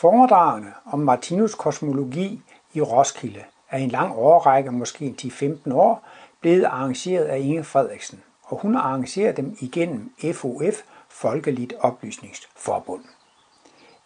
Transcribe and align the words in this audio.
Foredragene 0.00 0.74
om 0.84 0.98
Martinus 0.98 1.54
kosmologi 1.54 2.42
i 2.72 2.80
Roskilde 2.80 3.44
er 3.70 3.78
i 3.78 3.82
en 3.82 3.90
lang 3.90 4.12
årrække, 4.16 4.70
måske 4.72 5.14
10-15 5.22 5.74
år, 5.74 6.02
blevet 6.40 6.64
arrangeret 6.64 7.24
af 7.24 7.38
Inge 7.38 7.64
Frederiksen, 7.64 8.22
og 8.42 8.58
hun 8.60 8.76
arrangerer 8.76 9.32
dem 9.32 9.56
igennem 9.60 10.14
FOF, 10.34 10.82
Folkeligt 11.08 11.72
Oplysningsforbund. 11.80 13.04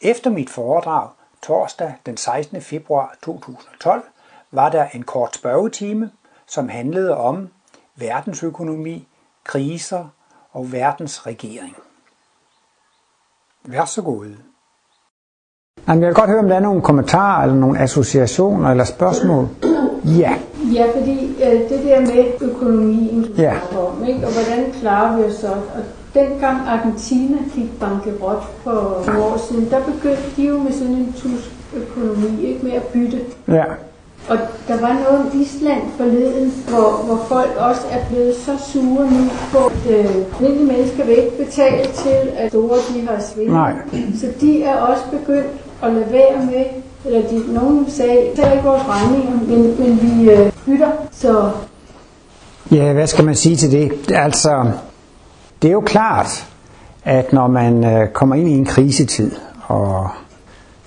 Efter 0.01 0.31
mit 0.31 0.51
foredrag 0.51 1.11
torsdag 1.43 1.95
den 2.07 2.17
16. 2.17 2.63
februar 2.63 3.17
2012 3.23 4.03
var 4.51 4.69
der 4.69 4.89
en 4.89 5.03
kort 5.03 5.35
spørgetime, 5.35 6.11
som 6.47 6.69
handlede 6.69 7.17
om 7.17 7.49
verdensøkonomi, 7.97 9.09
kriser 9.45 10.09
og 10.53 10.73
verdens 10.73 11.27
regering. 11.27 11.77
Vær 13.63 13.85
så 13.85 14.03
god. 14.03 14.52
Jamen, 15.89 16.03
jeg 16.03 16.09
vil 16.09 16.15
godt 16.15 16.31
høre, 16.31 16.39
om 16.39 16.49
der 16.49 16.57
er 16.57 16.61
nogle 16.61 16.83
kommentarer, 16.83 17.43
eller 17.43 17.57
nogle 17.57 17.79
associationer, 17.79 18.71
eller 18.71 18.85
spørgsmål. 18.85 19.49
Ja. 20.05 20.33
Ja, 20.75 20.85
fordi 20.99 21.37
øh, 21.45 21.61
det 21.69 21.81
der 21.85 22.01
med 22.01 22.25
økonomien, 22.51 23.27
Ja. 23.39 23.53
om, 23.79 24.05
ikke? 24.09 24.27
og 24.27 24.33
hvordan 24.33 24.73
klarer 24.81 25.17
vi 25.17 25.23
os 25.25 25.35
så? 25.35 25.47
Og 25.47 25.83
dengang 26.15 26.57
Argentina 26.69 27.37
fik 27.55 27.81
bankerot 27.81 28.43
for 28.65 29.03
nogle 29.07 29.23
år 29.25 29.37
siden, 29.49 29.71
der 29.71 29.81
begyndte 29.81 30.23
de 30.37 30.43
jo 30.47 30.59
med 30.59 30.73
sådan 30.73 30.93
en 30.93 31.13
tusk 31.17 31.51
økonomi, 31.77 32.45
ikke 32.47 32.61
med 32.65 32.73
at 32.73 32.83
bytte. 32.83 33.19
Ja. 33.49 33.65
Og 34.29 34.39
der 34.69 34.81
var 34.81 34.93
noget 34.93 35.19
om 35.21 35.41
Island 35.41 35.83
forleden, 35.97 36.53
hvor, 36.69 37.03
hvor 37.07 37.25
folk 37.29 37.51
også 37.59 37.83
er 37.91 38.05
blevet 38.11 38.35
så 38.37 38.53
sure 38.73 39.11
nu 39.11 39.31
på, 39.53 39.59
at 39.67 39.91
øh, 39.91 40.67
mennesker 40.67 41.05
vil 41.05 41.17
ikke 41.19 41.45
betale 41.45 41.87
til, 41.95 42.31
at 42.37 42.51
store 42.51 42.79
de 42.95 43.07
har 43.07 43.23
svindlet. 43.35 43.55
Nej. 43.55 43.73
Så 44.21 44.27
de 44.41 44.63
er 44.63 44.77
også 44.77 45.03
begyndt 45.11 45.51
at 45.83 45.93
lade 45.93 46.13
være 46.13 46.47
med, 46.47 46.65
eller 47.05 47.29
de, 47.29 47.55
nogen 47.55 47.91
sagde, 47.91 48.31
det 48.37 48.45
er 48.45 48.53
ikke 48.53 48.65
vores 48.65 48.83
regninger, 48.89 49.33
men, 49.49 49.81
men 49.81 50.03
vi 50.03 50.31
øh, 50.31 50.53
bytter. 50.67 50.91
Så 51.11 51.51
Ja, 52.71 52.93
hvad 52.93 53.07
skal 53.07 53.25
man 53.25 53.35
sige 53.35 53.57
til 53.57 53.73
det? 53.73 54.11
Altså, 54.15 54.71
det 55.63 55.69
er 55.69 55.73
jo 55.73 55.81
klart, 55.81 56.47
at 57.05 57.33
når 57.33 57.47
man 57.47 57.85
øh, 57.85 58.09
kommer 58.09 58.35
ind 58.35 58.49
i 58.49 58.53
en 58.53 58.65
krisetid, 58.65 59.31
og 59.67 60.11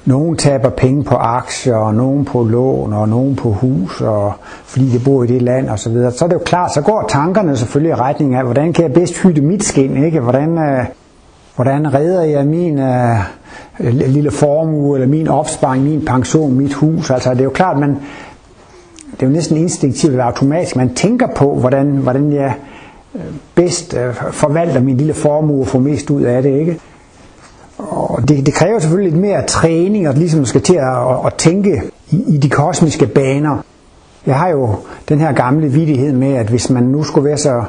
nogen 0.06 0.38
taber 0.38 0.70
penge 0.70 1.04
på 1.04 1.16
aktier, 1.16 1.76
og 1.76 1.96
nogen 1.96 2.26
på 2.26 2.44
lån, 2.44 2.94
og 2.94 3.10
nogen 3.10 3.36
på 3.36 3.52
hus, 3.52 4.02
og 4.02 4.34
fordi 4.66 4.90
de 4.90 5.00
bor 5.06 5.24
i 5.24 5.28
det 5.28 5.42
land 5.42 5.70
og 5.70 5.80
så 5.80 5.90
videre, 5.90 6.12
så 6.12 6.26
er 6.26 6.30
det 6.30 6.36
jo 6.36 6.42
klart, 6.46 6.74
så 6.74 6.82
går 6.82 7.06
tankerne 7.10 7.58
selvfølgelig 7.58 7.92
i 7.92 7.96
retning 7.96 8.36
af, 8.36 8.44
hvordan 8.44 8.74
kan 8.74 8.84
jeg 8.84 8.94
bedst 8.94 9.18
hytte 9.18 9.42
mit 9.42 9.64
skin, 9.64 10.04
ikke? 10.04 10.20
Hvordan, 10.20 10.58
øh, 10.58 10.86
hvordan 11.56 11.94
redder 11.94 12.24
jeg 12.24 12.46
min 12.46 12.80
øh, 12.80 13.18
lille 13.80 14.32
formue, 14.32 14.96
eller 14.96 15.08
min 15.08 15.28
opsparing, 15.28 15.84
min 15.84 16.06
pension, 16.06 16.54
mit 16.54 16.74
hus, 16.74 17.10
altså 17.10 17.32
det 17.32 17.40
er 17.40 17.44
jo 17.44 17.50
klart, 17.50 17.80
man, 17.80 17.90
det 19.12 19.24
er 19.24 19.28
jo 19.28 19.34
næsten 19.34 19.58
instinktivt 19.58 20.12
eller 20.12 20.26
automatisk. 20.26 20.76
Man 20.76 20.94
tænker 20.94 21.28
på, 21.36 21.56
hvordan, 21.56 21.86
hvordan 21.86 22.32
jeg 22.32 22.54
øh, 23.16 23.22
bedst 23.56 23.98
øh, 23.98 24.14
forvalter 24.14 24.82
min 24.82 24.98
lille 24.98 25.14
formue 25.14 25.62
og 25.62 25.68
får 25.68 25.80
mest 25.80 26.10
ud 26.10 26.22
af 26.22 26.44
det. 26.44 26.60
ikke. 26.60 26.80
Det, 28.28 28.46
det 28.46 28.54
kræver 28.54 28.80
selvfølgelig 28.80 29.12
lidt 29.12 29.22
mere 29.22 29.46
træning, 29.46 30.08
og 30.08 30.14
ligesom 30.14 30.46
skal 30.46 30.62
til 30.62 30.76
at, 30.76 31.10
at, 31.12 31.26
at 31.26 31.34
tænke 31.34 31.82
i, 32.12 32.24
i 32.28 32.38
de 32.38 32.50
kosmiske 32.50 33.08
baner. 33.08 33.58
Jeg 34.26 34.36
har 34.36 34.50
jo 34.50 34.76
den 35.10 35.20
her 35.20 35.32
gamle 35.32 35.68
vidighed 35.68 36.14
med, 36.14 36.34
at 36.34 36.48
hvis 36.48 36.70
man 36.70 36.84
nu 36.84 37.04
skulle 37.04 37.30
være 37.30 37.38
så 37.38 37.64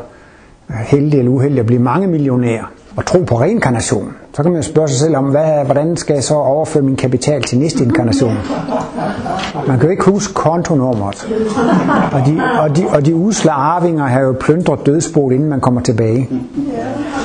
heldig 0.69 1.19
eller 1.19 1.33
uheldig 1.33 1.61
at 1.61 1.67
blive 1.67 1.83
mange 1.83 2.07
millionær 2.07 2.73
og 2.97 3.07
tro 3.07 3.23
på 3.23 3.41
reinkarnation, 3.41 4.13
så 4.33 4.43
kan 4.43 4.53
man 4.53 4.63
jo 4.63 4.69
spørge 4.69 4.89
sig 4.89 4.99
selv 4.99 5.17
om, 5.17 5.25
hvad, 5.25 5.65
hvordan 5.65 5.97
skal 5.97 6.15
jeg 6.15 6.25
så 6.25 6.35
overføre 6.35 6.83
min 6.83 6.97
kapital 6.97 7.43
til 7.43 7.59
næste 7.59 7.85
inkarnation? 7.85 8.37
Man 9.67 9.79
kan 9.79 9.83
jo 9.83 9.91
ikke 9.91 10.05
huske 10.05 10.35
kontonummeret. 10.35 11.29
Og 12.13 12.27
de, 12.27 12.43
og 12.61 12.77
de, 12.77 12.87
og 12.89 13.07
de 13.07 13.15
usle 13.15 13.51
arvinger 13.51 14.07
har 14.07 14.21
jo 14.21 14.33
plyndret 14.41 14.87
dødsboet, 14.87 15.35
inden 15.35 15.49
man 15.49 15.61
kommer 15.61 15.81
tilbage. 15.81 16.29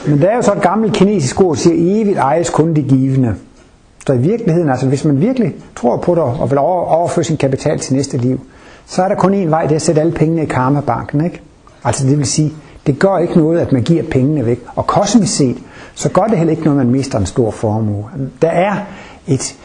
Men 0.08 0.22
der 0.22 0.28
er 0.28 0.36
jo 0.36 0.42
så 0.42 0.54
et 0.54 0.62
gammelt 0.62 0.94
kinesisk 0.94 1.42
ord, 1.42 1.56
der 1.56 1.62
siger, 1.62 2.02
evigt 2.02 2.18
ejes 2.18 2.50
kun 2.50 2.74
de 2.74 2.84
givende. 2.84 3.36
Så 4.08 4.14
i 4.14 4.18
virkeligheden, 4.18 4.70
altså 4.70 4.88
hvis 4.88 5.06
man 5.06 5.22
virkelig 5.22 5.56
tror 5.76 5.98
på 5.98 6.16
det, 6.16 6.24
og 6.24 6.50
vil 6.50 6.60
overføre 6.60 7.24
sin 7.24 7.38
kapital 7.38 7.80
til 7.80 7.96
næste 7.96 8.18
liv, 8.18 8.40
så 8.86 9.04
er 9.04 9.08
der 9.08 9.16
kun 9.16 9.44
én 9.44 9.50
vej, 9.50 9.62
det 9.62 9.72
er 9.72 9.76
at 9.76 9.82
sætte 9.82 10.02
alle 10.02 10.14
pengene 10.14 10.44
i 10.44 10.46
karmabanken. 10.46 11.26
Ikke? 11.26 11.42
Altså 11.84 12.08
det 12.08 12.18
vil 12.18 12.26
sige, 12.26 12.54
det 12.88 13.00
gør 13.00 13.18
ikke 13.18 13.38
noget, 13.38 13.60
at 13.60 13.72
man 13.72 13.82
giver 13.82 14.04
pengene 14.04 14.46
væk. 14.46 14.60
Og 14.76 14.88
kosmisk 14.88 15.38
set, 15.38 15.58
så 15.96 16.10
gør 16.10 16.24
det 16.24 16.38
heller 16.38 16.52
ikke 16.52 16.64
noget, 16.64 16.78
man 16.78 16.90
mister 16.90 17.20
en 17.20 17.26
stor 17.26 17.52
formue. 17.52 18.06
Der 18.42 18.50
er 18.50 18.76
et, 19.28 19.56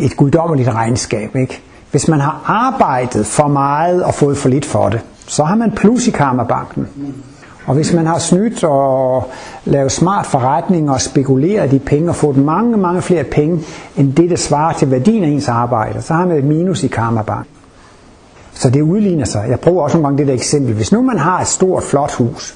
et 0.00 0.16
guddommeligt 0.16 0.68
regnskab. 0.68 1.36
Ikke? 1.36 1.62
Hvis 1.90 2.08
man 2.08 2.20
har 2.20 2.42
arbejdet 2.46 3.26
for 3.26 3.48
meget 3.48 4.04
og 4.04 4.14
fået 4.14 4.36
for 4.36 4.48
lidt 4.48 4.64
for 4.64 4.88
det, 4.88 5.00
så 5.26 5.44
har 5.44 5.54
man 5.54 5.70
plus 5.70 6.06
i 6.06 6.10
karmabanken. 6.10 6.88
Og 7.66 7.74
hvis 7.74 7.92
man 7.92 8.06
har 8.06 8.18
snydt 8.18 8.64
og 8.64 9.30
lavet 9.64 9.92
smart 9.92 10.26
forretning 10.26 10.90
og 10.90 11.00
spekuleret 11.00 11.72
i 11.72 11.78
penge 11.78 12.08
og 12.08 12.16
fået 12.16 12.36
mange, 12.36 12.76
mange 12.76 13.02
flere 13.02 13.24
penge, 13.24 13.60
end 13.96 14.12
det, 14.12 14.30
der 14.30 14.36
svarer 14.36 14.72
til 14.72 14.90
værdien 14.90 15.24
af 15.24 15.28
ens 15.28 15.48
arbejde, 15.48 16.02
så 16.02 16.14
har 16.14 16.26
man 16.26 16.36
et 16.36 16.44
minus 16.44 16.82
i 16.82 16.88
karmabanken. 16.88 17.54
Så 18.54 18.70
det 18.70 18.80
udligner 18.80 19.24
sig. 19.24 19.46
Jeg 19.48 19.60
bruger 19.60 19.82
også 19.82 19.96
nogle 19.96 20.06
gange 20.06 20.18
det 20.18 20.26
der 20.26 20.34
eksempel. 20.34 20.74
Hvis 20.74 20.92
nu 20.92 21.02
man 21.02 21.18
har 21.18 21.40
et 21.40 21.46
stort, 21.46 21.82
flot 21.82 22.12
hus, 22.12 22.54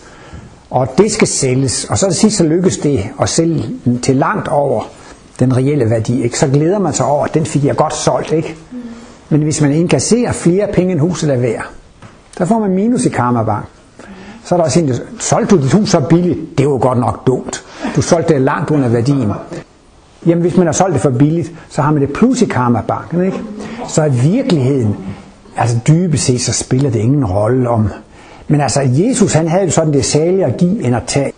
og 0.71 0.89
det 0.99 1.13
skal 1.13 1.29
sælges, 1.29 1.85
og 1.85 1.99
så 1.99 2.07
til 2.07 2.17
sidst 2.17 2.37
så 2.37 2.45
lykkes 2.45 2.77
det 2.77 3.09
at 3.21 3.29
sælge 3.29 3.65
den 3.85 4.01
til 4.01 4.17
langt 4.17 4.49
over 4.49 4.85
den 5.39 5.57
reelle 5.57 5.91
værdi, 5.91 6.23
ikke? 6.23 6.39
så 6.39 6.49
glæder 6.49 6.79
man 6.79 6.93
sig 6.93 7.07
over, 7.07 7.25
at 7.25 7.35
den 7.35 7.47
fik 7.47 7.65
jeg 7.65 7.77
godt 7.77 7.95
solgt. 7.95 8.33
Ikke? 8.33 8.57
Men 9.33 9.43
hvis 9.43 9.61
man 9.61 9.73
indkasserer 9.73 10.33
flere 10.33 10.69
penge, 10.73 10.93
end 10.93 11.01
huset 11.01 11.31
er 11.31 11.37
værd, 11.37 11.67
der 12.39 12.45
får 12.45 12.59
man 12.59 12.71
minus 12.71 13.07
i 13.07 13.09
karmabank. 13.09 13.65
Så 14.45 14.55
er 14.55 14.57
der 14.57 14.65
også 14.65 14.81
en, 14.81 14.89
der 14.89 14.95
solgte 15.19 15.57
du 15.57 15.63
dit 15.63 15.73
hus 15.73 15.91
så 15.91 16.01
billigt? 16.01 16.59
Det 16.59 16.69
var 16.69 16.79
godt 16.79 16.99
nok 16.99 17.27
dumt. 17.27 17.65
Du 17.97 18.03
solgte 18.03 18.35
det 18.35 18.43
langt 18.43 18.71
under 18.71 18.89
værdien. 18.89 19.33
Jamen 20.27 20.43
hvis 20.43 20.57
man 20.57 20.67
har 20.67 20.73
solgt 20.73 20.93
det 20.93 21.03
for 21.03 21.11
billigt, 21.11 21.53
så 21.69 21.83
har 21.83 21.93
man 21.93 22.03
det 22.03 22.13
plus 22.13 22.43
i 22.43 22.45
karmabanken. 22.45 23.25
Ikke? 23.25 23.41
Så 23.89 24.05
i 24.05 24.11
virkeligheden, 24.11 24.97
altså 25.57 25.79
dybest 25.89 26.25
set, 26.25 26.41
så 26.41 26.53
spiller 26.53 26.91
det 26.91 26.99
ingen 26.99 27.25
rolle 27.25 27.69
om. 27.69 27.89
Men 28.49 28.61
altså 28.61 28.81
Jesus, 28.81 29.33
han 29.33 29.49
havde 29.49 29.65
jo 29.65 29.71
sådan 29.71 29.93
det 29.93 30.05
særlige 30.05 30.45
at 30.45 30.57
give 30.57 30.83
end 30.85 30.97
at 30.97 31.03
tage. 31.07 31.33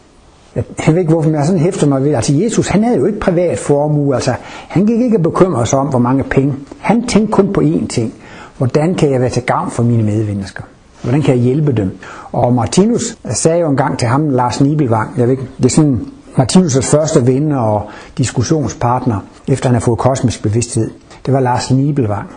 Jeg 0.56 0.64
ved 0.86 0.98
ikke, 0.98 1.12
hvorfor 1.12 1.30
men 1.30 1.38
jeg 1.38 1.46
sådan 1.46 1.60
hæfter 1.60 1.86
mig 1.86 2.04
ved. 2.04 2.14
Altså 2.14 2.34
Jesus, 2.34 2.68
han 2.68 2.84
havde 2.84 2.98
jo 2.98 3.06
ikke 3.06 3.20
privat 3.20 3.58
formue. 3.58 4.14
Altså, 4.14 4.34
han 4.68 4.86
gik 4.86 5.00
ikke 5.00 5.16
og 5.16 5.22
bekymrede 5.22 5.66
sig 5.66 5.78
om, 5.78 5.86
hvor 5.86 5.98
mange 5.98 6.24
penge. 6.24 6.54
Han 6.78 7.06
tænkte 7.06 7.32
kun 7.32 7.52
på 7.52 7.60
én 7.60 7.86
ting. 7.86 8.14
Hvordan 8.58 8.94
kan 8.94 9.12
jeg 9.12 9.20
være 9.20 9.30
til 9.30 9.42
gavn 9.42 9.70
for 9.70 9.82
mine 9.82 10.02
medmennesker? 10.02 10.62
Hvordan 11.02 11.22
kan 11.22 11.34
jeg 11.34 11.42
hjælpe 11.42 11.72
dem? 11.72 11.98
Og 12.32 12.52
Martinus 12.52 13.18
sagde 13.30 13.60
jo 13.60 13.68
engang 13.70 13.98
til 13.98 14.08
ham, 14.08 14.28
Lars 14.28 14.60
Nibelvang, 14.60 15.18
jeg 15.18 15.24
ved 15.24 15.30
ikke, 15.30 15.48
det 15.56 15.64
er 15.64 15.68
sådan 15.68 16.06
Martinus' 16.38 16.90
første 16.90 17.26
ven 17.26 17.52
og 17.52 17.88
diskussionspartner, 18.18 19.18
efter 19.48 19.68
han 19.68 19.74
har 19.74 19.80
fået 19.80 19.98
kosmisk 19.98 20.42
bevidsthed. 20.42 20.90
Det 21.26 21.34
var 21.34 21.40
Lars 21.40 21.70
Nibelvang. 21.70 22.30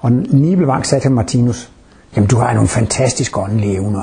Og 0.00 0.12
Nibelvang 0.12 0.86
sagde 0.86 1.04
til 1.04 1.10
Martinus, 1.10 1.70
jamen 2.16 2.28
du 2.28 2.36
har 2.36 2.52
nogle 2.52 2.68
fantastiske 2.68 3.40
åndelige 3.40 3.74
evner. 3.74 4.02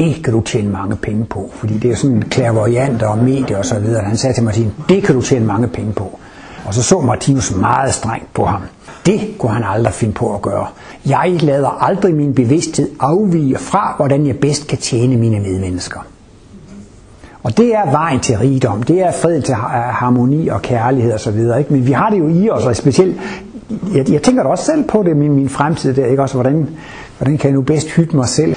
Det 0.00 0.24
kan 0.24 0.32
du 0.32 0.40
tjene 0.40 0.70
mange 0.70 0.96
penge 0.96 1.24
på, 1.24 1.50
fordi 1.54 1.78
det 1.78 1.90
er 1.90 1.96
sådan 1.96 2.22
klærvoyanter 2.22 3.06
og 3.06 3.18
medier 3.18 3.58
og 3.58 3.64
så 3.64 3.78
videre. 3.78 4.04
Han 4.04 4.16
sagde 4.16 4.34
til 4.34 4.44
Martinus, 4.44 4.72
det 4.88 5.02
kan 5.02 5.14
du 5.14 5.22
tjene 5.22 5.46
mange 5.46 5.68
penge 5.68 5.92
på. 5.92 6.18
Og 6.66 6.74
så 6.74 6.82
så 6.82 7.00
Martinus 7.00 7.54
meget 7.54 7.94
strengt 7.94 8.34
på 8.34 8.44
ham. 8.44 8.60
Det 9.06 9.20
kunne 9.38 9.52
han 9.52 9.64
aldrig 9.64 9.94
finde 9.94 10.14
på 10.14 10.34
at 10.34 10.42
gøre. 10.42 10.66
Jeg 11.06 11.38
lader 11.40 11.68
aldrig 11.68 12.14
min 12.14 12.34
bevidsthed 12.34 12.90
afvige 13.00 13.58
fra, 13.58 13.94
hvordan 13.96 14.26
jeg 14.26 14.38
bedst 14.38 14.66
kan 14.66 14.78
tjene 14.78 15.16
mine 15.16 15.40
medmennesker. 15.40 16.00
Og 17.42 17.56
det 17.56 17.74
er 17.74 17.90
vejen 17.90 18.20
til 18.20 18.38
rigdom, 18.38 18.82
det 18.82 19.02
er 19.02 19.12
fred 19.12 19.42
til 19.42 19.54
harmoni 19.54 20.48
og 20.48 20.62
kærlighed 20.62 21.12
osv. 21.14 21.38
Ikke? 21.38 21.66
Men 21.68 21.86
vi 21.86 21.92
har 21.92 22.10
det 22.10 22.18
jo 22.18 22.28
i 22.28 22.50
os, 22.50 22.66
og 22.66 22.76
specielt, 22.76 23.16
jeg, 23.94 24.10
jeg 24.10 24.22
tænker 24.22 24.42
da 24.42 24.48
også 24.48 24.64
selv 24.64 24.84
på 24.84 25.02
det 25.02 25.16
min, 25.16 25.32
min 25.32 25.48
fremtid 25.48 25.94
der, 25.94 26.06
ikke? 26.06 26.22
Også, 26.22 26.34
hvordan, 26.34 26.68
hvordan 27.18 27.38
kan 27.38 27.48
jeg 27.48 27.54
nu 27.54 27.62
bedst 27.62 27.90
hytte 27.90 28.16
mig 28.16 28.28
selv? 28.28 28.56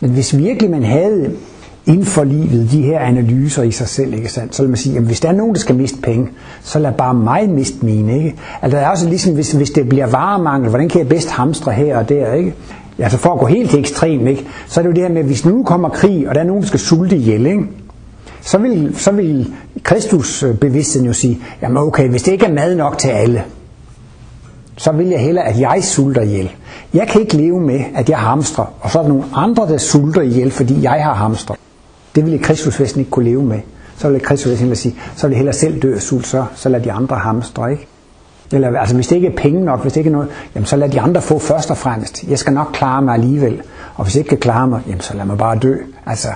Men 0.00 0.10
hvis 0.10 0.36
virkelig 0.36 0.70
man 0.70 0.82
havde 0.82 1.30
inden 1.86 2.04
for 2.04 2.24
livet 2.24 2.68
de 2.72 2.82
her 2.82 2.98
analyser 2.98 3.62
i 3.62 3.70
sig 3.70 3.88
selv, 3.88 4.14
ikke 4.14 4.28
sandt? 4.28 4.54
så 4.54 4.62
vil 4.62 4.68
man 4.70 4.76
sige, 4.76 4.96
at 4.96 5.02
hvis 5.02 5.20
der 5.20 5.28
er 5.28 5.32
nogen, 5.32 5.54
der 5.54 5.60
skal 5.60 5.74
miste 5.74 5.98
penge, 6.02 6.28
så 6.62 6.78
lad 6.78 6.92
bare 6.92 7.14
mig 7.14 7.50
miste 7.50 7.84
mine. 7.84 8.16
Ikke? 8.16 8.36
Altså 8.62 8.78
der 8.78 8.84
er 8.84 8.88
også 8.88 9.08
ligesom, 9.08 9.34
hvis, 9.34 9.52
hvis 9.52 9.70
det 9.70 9.88
bliver 9.88 10.06
varemangel, 10.06 10.68
hvordan 10.68 10.88
kan 10.88 10.98
jeg 10.98 11.08
bedst 11.08 11.30
hamstre 11.30 11.72
her 11.72 11.98
og 11.98 12.08
der? 12.08 12.32
Ikke? 12.32 12.54
Altså 12.98 13.18
for 13.18 13.32
at 13.32 13.40
gå 13.40 13.46
helt 13.46 13.70
til 13.70 13.78
ekstrem, 13.78 14.26
ikke? 14.26 14.46
så 14.66 14.80
er 14.80 14.82
det 14.82 14.88
jo 14.90 14.94
det 14.94 15.02
her 15.02 15.10
med, 15.10 15.20
at 15.20 15.26
hvis 15.26 15.44
nu 15.44 15.62
kommer 15.62 15.88
krig, 15.88 16.28
og 16.28 16.34
der 16.34 16.40
er 16.40 16.44
nogen, 16.44 16.62
der 16.62 16.68
skal 16.68 16.80
sulte 16.80 17.16
ihjel, 17.16 17.46
ikke? 17.46 17.62
Så, 18.40 18.58
vil, 18.58 18.92
så 18.96 19.12
vil 19.12 19.52
Kristus 19.82 20.42
øh, 20.42 20.54
bevidstheden 20.54 21.06
jo 21.06 21.12
sige, 21.12 21.38
jamen 21.62 21.76
okay, 21.76 22.08
hvis 22.08 22.22
det 22.22 22.32
ikke 22.32 22.46
er 22.46 22.52
mad 22.52 22.74
nok 22.76 22.98
til 22.98 23.08
alle, 23.08 23.44
så 24.76 24.92
vil 24.92 25.06
jeg 25.06 25.20
hellere, 25.20 25.44
at 25.44 25.60
jeg 25.60 25.84
sulter 25.84 26.22
ihjel. 26.22 26.50
Jeg 26.94 27.08
kan 27.08 27.20
ikke 27.20 27.36
leve 27.36 27.60
med, 27.60 27.80
at 27.94 28.08
jeg 28.08 28.18
hamstrer, 28.18 28.64
og 28.80 28.90
så 28.90 28.98
er 28.98 29.02
der 29.02 29.08
nogle 29.08 29.24
andre, 29.34 29.68
der 29.68 29.78
sulter 29.78 30.22
ihjel, 30.22 30.50
fordi 30.50 30.82
jeg 30.82 31.04
har 31.04 31.14
hamstret. 31.14 31.58
Det 32.14 32.24
ville 32.24 32.38
Kristusvæsen 32.38 33.00
ikke 33.00 33.10
kunne 33.10 33.24
leve 33.24 33.42
med. 33.42 33.60
Så 33.96 34.08
ville 34.08 34.24
Kristusvæsen 34.24 34.76
sige, 34.76 34.94
så 35.16 35.26
vil 35.26 35.34
jeg 35.34 35.38
hellere 35.38 35.54
selv 35.54 35.82
dø 35.82 35.94
af 35.94 36.02
sult, 36.02 36.26
så, 36.26 36.44
så 36.54 36.68
lad 36.68 36.80
de 36.80 36.92
andre 36.92 37.16
hamstre, 37.16 37.72
ikke? 37.72 37.86
Eller 38.52 38.78
altså, 38.80 38.94
hvis 38.94 39.06
det 39.06 39.16
ikke 39.16 39.28
er 39.28 39.36
penge 39.36 39.64
nok, 39.64 39.82
hvis 39.82 39.92
det 39.92 40.00
ikke 40.00 40.08
er 40.08 40.12
noget, 40.12 40.28
jamen 40.54 40.66
så 40.66 40.76
lad 40.76 40.88
de 40.88 41.00
andre 41.00 41.22
få 41.22 41.38
først 41.38 41.70
og 41.70 41.76
fremmest. 41.76 42.24
Jeg 42.28 42.38
skal 42.38 42.52
nok 42.52 42.68
klare 42.72 43.02
mig 43.02 43.14
alligevel. 43.14 43.62
Og 43.94 44.04
hvis 44.04 44.14
jeg 44.14 44.20
ikke 44.20 44.28
kan 44.28 44.38
klare 44.38 44.68
mig, 44.68 44.80
jamen 44.86 45.00
så 45.00 45.16
lad 45.16 45.24
mig 45.24 45.38
bare 45.38 45.58
dø. 45.58 45.76
Altså, 46.06 46.28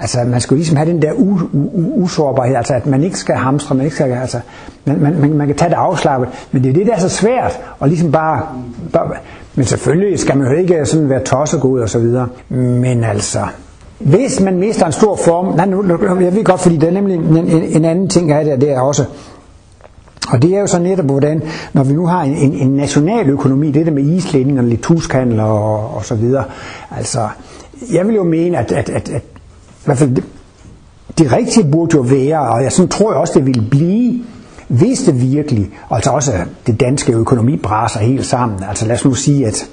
altså 0.00 0.18
man 0.24 0.40
skulle 0.40 0.58
ligesom 0.58 0.76
have 0.76 0.90
den 0.90 1.02
der 1.02 1.12
u, 1.12 1.38
u, 1.52 2.02
usårbarhed, 2.02 2.56
altså 2.56 2.74
at 2.74 2.86
man 2.86 3.04
ikke 3.04 3.18
skal 3.18 3.34
hamstre, 3.34 3.74
man 3.74 3.84
ikke 3.84 3.96
skal, 3.96 4.12
altså, 4.12 4.40
man, 4.84 5.00
man, 5.00 5.20
man, 5.20 5.32
man 5.32 5.46
kan 5.46 5.56
tage 5.56 5.68
det 5.68 5.76
afslappet, 5.76 6.28
men 6.52 6.62
det 6.62 6.70
er 6.70 6.74
det, 6.74 6.86
der 6.86 6.94
er 6.94 6.98
så 6.98 7.08
svært, 7.08 7.60
og 7.78 7.88
ligesom 7.88 8.12
bare, 8.12 8.46
bare 8.92 9.10
men 9.54 9.64
selvfølgelig 9.64 10.18
skal 10.18 10.36
man 10.36 10.52
jo 10.52 10.58
ikke 10.58 10.86
sådan 10.86 11.08
være 11.08 11.24
tossegod 11.24 11.80
og 11.80 11.88
så 11.88 11.98
videre, 11.98 12.28
men 12.48 13.04
altså, 13.04 13.40
hvis 13.98 14.40
man 14.40 14.58
mister 14.58 14.86
en 14.86 14.92
stor 14.92 15.16
form, 15.16 15.56
nej, 15.56 15.66
nu, 15.66 15.84
jeg 16.20 16.34
ved 16.34 16.44
godt, 16.44 16.60
fordi 16.60 16.76
det 16.76 16.88
er 16.88 16.92
nemlig 16.92 17.14
en, 17.16 17.36
en, 17.36 17.62
en 17.62 17.84
anden 17.84 18.08
ting 18.08 18.32
af 18.32 18.44
det, 18.44 18.60
det 18.60 18.70
er 18.70 18.80
også, 18.80 19.04
og 20.28 20.42
det 20.42 20.54
er 20.56 20.60
jo 20.60 20.66
så 20.66 20.78
netop, 20.78 21.04
hvordan, 21.04 21.42
når 21.72 21.84
vi 21.84 21.92
nu 21.92 22.06
har 22.06 22.22
en, 22.22 22.36
en, 22.36 22.52
en 22.52 22.76
national 22.76 23.30
økonomi, 23.30 23.70
det 23.70 23.86
der 23.86 23.92
med 23.92 24.02
islænding 24.02 24.58
og 24.58 24.64
litushandel 24.64 25.40
og, 25.40 25.94
og 25.96 26.04
så 26.04 26.14
videre, 26.14 26.44
altså, 26.96 27.28
jeg 27.92 28.06
vil 28.06 28.14
jo 28.14 28.24
mene, 28.24 28.58
at, 28.58 28.72
at, 28.72 28.88
at, 28.88 29.08
at 29.08 29.22
hvert 29.88 29.98
fald 29.98 30.14
det, 30.14 30.24
det 31.18 31.32
rigtige 31.32 31.70
burde 31.70 31.96
jo 31.96 32.00
være, 32.00 32.40
og 32.40 32.62
jeg 32.62 32.72
sådan 32.72 32.88
tror 32.88 33.12
jeg 33.12 33.20
også, 33.20 33.32
det 33.36 33.46
ville 33.46 33.62
blive, 33.70 34.22
hvis 34.68 34.98
det 34.98 35.20
virkelig, 35.32 35.70
altså 35.90 36.10
også 36.10 36.32
det 36.66 36.80
danske 36.80 37.12
økonomi 37.12 37.56
braser 37.56 38.00
helt 38.00 38.26
sammen. 38.26 38.58
Altså 38.68 38.86
lad 38.86 38.94
os 38.94 39.04
nu 39.04 39.14
sige, 39.14 39.46
at 39.46 39.70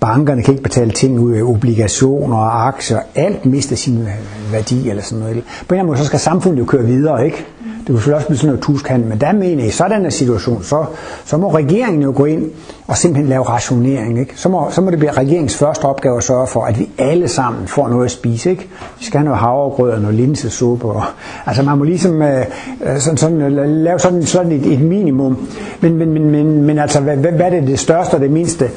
bankerne 0.00 0.42
kan 0.42 0.54
ikke 0.54 0.62
betale 0.62 0.90
ting 0.90 1.20
ud 1.20 1.32
af 1.32 1.42
obligationer 1.42 2.36
og 2.36 2.68
aktier, 2.68 2.98
alt 3.14 3.46
mister 3.46 3.76
sin 3.76 4.08
værdi 4.52 4.90
eller 4.90 5.02
sådan 5.02 5.18
noget. 5.18 5.34
På 5.34 5.40
en 5.40 5.44
eller 5.68 5.72
anden 5.72 5.86
måde, 5.86 5.98
så 5.98 6.04
skal 6.04 6.18
samfundet 6.18 6.58
jo 6.58 6.64
køre 6.64 6.84
videre, 6.84 7.24
ikke? 7.26 7.46
Det 7.82 7.88
kunne 7.88 7.96
selvfølgelig 7.96 8.16
også 8.16 8.26
blive 8.26 8.38
sådan 8.38 8.48
noget 8.48 8.62
tuskhandel, 8.62 9.08
men 9.08 9.20
der 9.20 9.32
mener 9.32 9.62
jeg, 9.62 9.68
i 9.68 9.70
sådan 9.70 10.04
en 10.04 10.10
situation, 10.10 10.62
så, 10.62 10.84
så 11.24 11.36
må 11.36 11.54
regeringen 11.54 12.02
jo 12.02 12.12
gå 12.16 12.24
ind 12.24 12.50
og 12.86 12.96
simpelthen 12.96 13.28
lave 13.28 13.42
rationering. 13.42 14.20
Ikke? 14.20 14.32
Så, 14.36 14.48
må, 14.48 14.68
så 14.70 14.80
må 14.80 14.90
det 14.90 14.98
blive 14.98 15.12
regeringens 15.12 15.56
første 15.56 15.84
opgave 15.84 16.16
at 16.16 16.24
sørge 16.24 16.46
for, 16.46 16.64
at 16.64 16.78
vi 16.78 16.90
alle 16.98 17.28
sammen 17.28 17.66
får 17.66 17.88
noget 17.88 18.04
at 18.04 18.10
spise. 18.10 18.50
Ikke? 18.50 18.68
Vi 18.98 19.04
skal 19.04 19.18
have 19.18 19.24
noget 19.24 19.40
havregrød 19.40 19.90
og 19.90 20.00
noget 20.00 20.14
linsesuppe. 20.14 20.86
Og, 20.86 21.02
altså 21.46 21.62
man 21.62 21.78
må 21.78 21.84
ligesom 21.84 22.22
øh, 22.22 22.44
øh 22.84 22.98
sådan, 22.98 23.16
sådan, 23.16 23.40
øh, 23.40 23.68
lave 23.68 23.98
sådan, 23.98 24.22
sådan 24.22 24.52
et, 24.52 24.72
et 24.72 24.80
minimum. 24.80 25.48
Men, 25.80 25.96
men, 25.96 26.12
men, 26.12 26.30
men, 26.30 26.62
men 26.62 26.78
altså, 26.78 27.00
hvad, 27.00 27.16
hvad 27.16 27.40
er 27.40 27.50
det 27.50 27.66
det 27.66 27.78
største 27.78 28.14
og 28.14 28.20
det 28.20 28.30
mindste? 28.30 28.70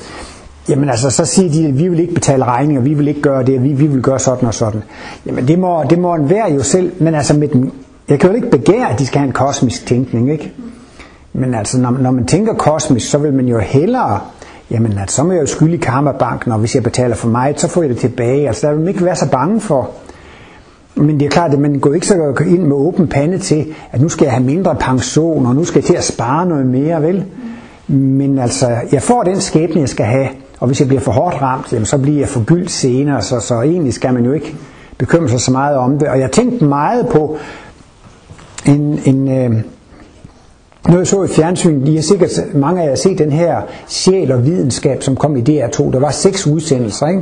Jamen 0.70 0.90
altså, 0.90 1.10
så 1.10 1.26
siger 1.26 1.52
de, 1.52 1.68
at 1.68 1.80
vi 1.80 1.88
vil 1.88 2.00
ikke 2.00 2.14
betale 2.14 2.46
regninger, 2.46 2.82
vi 2.82 2.94
vil 2.94 3.08
ikke 3.08 3.22
gøre 3.22 3.44
det, 3.44 3.64
vi, 3.64 3.70
vi 3.70 3.88
vil 3.88 4.02
gøre 4.02 4.20
sådan 4.20 4.48
og 4.48 4.54
sådan. 4.54 4.84
Jamen 5.26 5.48
det 5.48 5.60
må, 5.60 5.84
det 5.90 6.00
må 6.00 6.16
en 6.16 6.30
være 6.30 6.54
jo 6.54 6.64
selv, 6.64 6.92
men 7.00 7.16
altså 7.16 7.34
med 7.34 7.48
den 7.48 7.72
jeg 8.10 8.20
kan 8.20 8.30
jo 8.30 8.36
ikke 8.36 8.50
begære, 8.50 8.92
at 8.92 9.00
de 9.00 9.06
skal 9.06 9.20
have 9.20 9.28
en 9.28 9.34
kosmisk 9.34 9.86
tænkning, 9.86 10.32
ikke? 10.32 10.54
Men 11.34 11.54
altså, 11.54 11.80
når, 11.80 11.92
når 11.92 12.12
man 12.12 12.26
tænker 12.26 12.54
kosmisk, 12.54 13.10
så 13.10 13.18
vil 13.18 13.34
man 13.34 13.46
jo 13.46 13.60
hellere, 13.60 14.20
jamen 14.72 14.98
altså, 14.98 15.16
så 15.16 15.24
må 15.24 15.32
jeg 15.32 15.42
jo 15.42 15.46
skylde 15.46 15.74
i 15.74 15.78
karmabanken, 15.78 16.52
og 16.52 16.60
hvis 16.60 16.76
jeg 16.76 16.84
betaler 16.84 17.16
for 17.16 17.28
mig, 17.28 17.54
så 17.58 17.68
får 17.68 17.82
jeg 17.82 17.90
det 17.90 17.98
tilbage. 17.98 18.48
Altså, 18.48 18.68
der 18.68 18.74
vil 18.74 18.80
man 18.80 18.90
ikke 18.90 19.06
være 19.06 19.16
så 19.16 19.30
bange 19.30 19.62
for. 19.62 19.92
Men 20.96 21.20
det 21.20 21.26
er 21.26 21.30
klart, 21.30 21.54
at 21.54 21.60
man 21.60 21.80
går 21.80 21.94
ikke 21.94 22.08
så 22.08 22.34
ind 22.48 22.64
med 22.64 22.76
åben 22.76 23.08
pande 23.08 23.38
til, 23.38 23.66
at 23.92 24.02
nu 24.02 24.10
skal 24.10 24.26
jeg 24.26 24.34
have 24.34 24.44
mindre 24.44 24.76
pension, 24.76 25.46
og 25.46 25.56
nu 25.56 25.64
skal 25.64 25.80
jeg 25.80 25.86
til 25.86 25.96
at 25.96 26.04
spare 26.04 26.46
noget 26.46 26.66
mere, 26.66 27.02
vel? 27.02 27.26
Men 27.88 28.40
altså, 28.40 28.76
jeg 28.92 29.02
får 29.02 29.24
den 29.24 29.42
skæbne, 29.42 29.82
jeg 29.82 29.90
skal 29.90 30.06
have, 30.06 30.28
og 30.60 30.68
hvis 30.68 30.80
jeg 30.80 30.88
bliver 30.88 31.02
for 31.02 31.12
hårdt 31.12 31.42
ramt, 31.42 31.74
jamen, 31.74 31.86
så 31.86 31.98
bliver 31.98 32.20
jeg 32.20 32.30
forgyldt 32.30 32.72
senere, 32.72 33.22
så, 33.22 33.40
så 33.40 33.62
egentlig 33.62 33.94
skal 33.94 34.14
man 34.14 34.26
jo 34.26 34.32
ikke 34.32 34.56
bekymre 34.98 35.30
sig 35.30 35.40
så 35.40 35.52
meget 35.52 35.78
om 35.78 36.00
det. 36.00 36.08
Og 36.08 36.20
jeg 36.20 36.32
tænkte 36.32 36.66
meget 36.66 37.08
på, 37.08 37.38
en, 38.68 39.00
en 39.06 39.28
øh, 39.28 39.64
noget 40.88 41.00
jeg 41.00 41.08
så 41.08 41.24
i 41.24 41.28
fjernsyn, 41.28 41.84
lige 41.84 41.98
har 41.98 42.02
sikkert, 42.02 42.30
mange 42.54 42.84
af 42.84 42.88
jer 42.90 42.96
set 42.96 43.18
den 43.18 43.32
her 43.32 43.62
sjæl 43.88 44.32
og 44.32 44.46
videnskab, 44.46 45.04
som 45.04 45.16
kom 45.16 45.38
i 45.38 45.42
DR2. 45.42 45.92
Der 45.92 46.00
var 46.00 46.12
seks 46.12 46.48
udsendelser, 46.48 47.08
ikke? 47.08 47.22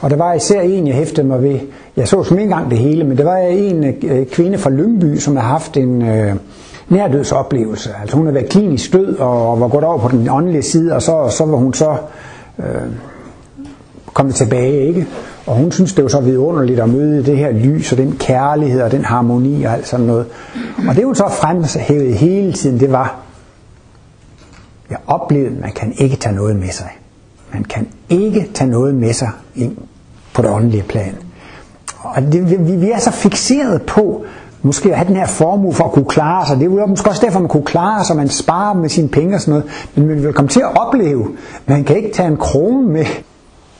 Og 0.00 0.10
der 0.10 0.16
var 0.16 0.34
især 0.34 0.60
en, 0.60 0.86
jeg 0.86 0.94
hæftede 0.94 1.26
mig 1.26 1.42
ved. 1.42 1.58
Jeg 1.96 2.08
så 2.08 2.24
som 2.24 2.38
en 2.38 2.48
gang 2.48 2.70
det 2.70 2.78
hele, 2.78 3.04
men 3.04 3.18
der 3.18 3.24
var 3.24 3.36
en 3.36 3.84
øh, 3.84 4.26
kvinde 4.26 4.58
fra 4.58 4.70
Lyngby, 4.70 5.16
som 5.16 5.36
har 5.36 5.42
haft 5.42 5.76
en 5.76 6.02
øh, 6.02 6.34
nærdødsoplevelse. 6.88 7.90
Altså 8.00 8.16
hun 8.16 8.26
har 8.26 8.32
været 8.32 8.48
klinisk 8.48 8.92
død 8.92 9.16
og 9.16 9.60
var 9.60 9.68
gået 9.68 9.84
over 9.84 9.98
på 9.98 10.08
den 10.08 10.28
åndelige 10.28 10.62
side, 10.62 10.94
og 10.94 11.02
så, 11.02 11.28
så 11.30 11.44
var 11.44 11.56
hun 11.56 11.74
så 11.74 11.96
øh, 12.58 12.64
kommet 14.14 14.34
tilbage, 14.34 14.86
ikke? 14.88 15.06
Og 15.48 15.56
hun 15.56 15.72
synes, 15.72 15.92
det 15.92 16.04
var 16.04 16.08
så 16.08 16.20
vidunderligt 16.20 16.80
at 16.80 16.88
møde 16.88 17.24
det 17.24 17.38
her 17.38 17.52
lys 17.52 17.92
og 17.92 17.98
den 17.98 18.16
kærlighed 18.18 18.82
og 18.82 18.90
den 18.90 19.04
harmoni 19.04 19.64
og 19.64 19.72
alt 19.72 19.88
sådan 19.88 20.06
noget. 20.06 20.26
Og 20.88 20.96
det 20.96 21.04
hun 21.04 21.14
så 21.14 21.28
fremhævede 21.40 22.12
hele 22.12 22.52
tiden, 22.52 22.80
det 22.80 22.92
var, 22.92 23.16
jeg 24.90 24.98
oplevede, 25.06 25.54
at 25.56 25.60
man 25.60 25.72
kan 25.72 25.92
ikke 25.96 26.16
tage 26.16 26.34
noget 26.34 26.56
med 26.56 26.68
sig. 26.68 26.98
Man 27.52 27.64
kan 27.64 27.88
ikke 28.08 28.50
tage 28.54 28.70
noget 28.70 28.94
med 28.94 29.12
sig 29.12 29.30
ind 29.54 29.76
på 30.34 30.42
det 30.42 30.50
åndelige 30.50 30.82
plan. 30.82 31.14
Og 32.02 32.22
det, 32.22 32.50
vi, 32.50 32.76
vi 32.76 32.90
er 32.90 32.98
så 32.98 33.10
fixeret 33.10 33.82
på, 33.82 34.24
måske 34.62 34.90
at 34.90 34.96
have 34.96 35.08
den 35.08 35.16
her 35.16 35.26
formue 35.26 35.74
for 35.74 35.84
at 35.84 35.92
kunne 35.92 36.04
klare 36.04 36.46
sig. 36.46 36.56
Det 36.56 36.66
er 36.66 36.70
jo 36.70 36.86
måske 36.86 37.10
også 37.10 37.26
derfor, 37.26 37.40
man 37.40 37.48
kunne 37.48 37.64
klare 37.64 38.04
sig, 38.04 38.16
man 38.16 38.28
sparer 38.28 38.74
med 38.74 38.88
sine 38.88 39.08
penge 39.08 39.34
og 39.34 39.40
sådan 39.40 39.52
noget. 39.52 39.70
Men 39.94 40.06
man 40.06 40.22
vil 40.22 40.32
komme 40.32 40.48
til 40.48 40.60
at 40.60 40.80
opleve, 40.80 41.28
at 41.56 41.68
man 41.68 41.84
kan 41.84 41.96
ikke 41.96 42.12
tage 42.12 42.28
en 42.28 42.36
krone 42.36 42.88
med 42.88 43.04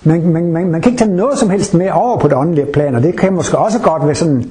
man, 0.02 0.32
man, 0.32 0.52
man, 0.52 0.70
man 0.70 0.80
kan 0.80 0.92
ikke 0.92 1.04
tage 1.04 1.16
noget 1.16 1.38
som 1.38 1.50
helst 1.50 1.74
med 1.74 1.90
over 1.90 2.18
på 2.18 2.28
det 2.28 2.36
åndelige 2.36 2.66
plan, 2.66 2.94
og 2.94 3.02
det 3.02 3.16
kan 3.16 3.32
måske 3.32 3.58
også 3.58 3.78
godt 3.78 4.06
være 4.06 4.14
sådan 4.14 4.44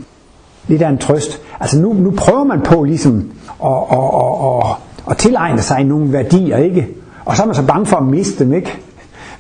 lidt 0.68 0.82
af 0.82 0.90
en 0.90 0.98
trøst. 0.98 1.42
Altså 1.60 1.80
nu, 1.80 1.94
nu 1.94 2.12
prøver 2.18 2.44
man 2.44 2.62
på 2.62 2.84
ligesom 2.84 3.32
at, 3.64 3.72
at, 3.92 3.98
at, 3.98 4.70
at, 4.70 4.76
at 5.12 5.18
tilegne 5.18 5.62
sig 5.62 5.84
nogle 5.84 6.14
værdier, 6.14 6.58
ikke? 6.58 6.88
Og 7.26 7.36
så 7.36 7.42
er 7.42 7.46
man 7.46 7.56
så 7.56 7.66
bange 7.66 7.86
for 7.86 7.98
at 7.98 8.06
miste 8.06 8.44
dem, 8.44 8.54
ikke? 8.54 8.78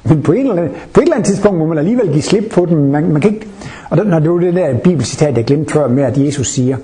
Men 0.03 0.21
på 0.21 0.31
et, 0.31 0.39
eller 0.39 0.55
andet, 0.55 0.71
på 0.93 0.99
et 0.99 1.03
eller 1.03 1.15
andet 1.15 1.27
tidspunkt 1.27 1.59
må 1.59 1.65
man 1.65 1.77
alligevel 1.77 2.11
give 2.11 2.21
slip 2.21 2.51
på 2.51 2.65
dem. 2.65 2.77
Man, 2.77 3.11
man 3.11 3.21
kan 3.21 3.33
ikke, 3.33 3.47
og 3.89 3.97
når 3.97 4.19
det 4.19 4.31
var 4.31 4.37
det 4.37 4.53
der 4.53 4.77
bibelcitat, 4.77 5.37
jeg 5.37 5.45
glemte 5.45 5.73
før 5.73 5.87
med, 5.87 6.03
at 6.03 6.17
Jesus 6.17 6.47
siger, 6.47 6.77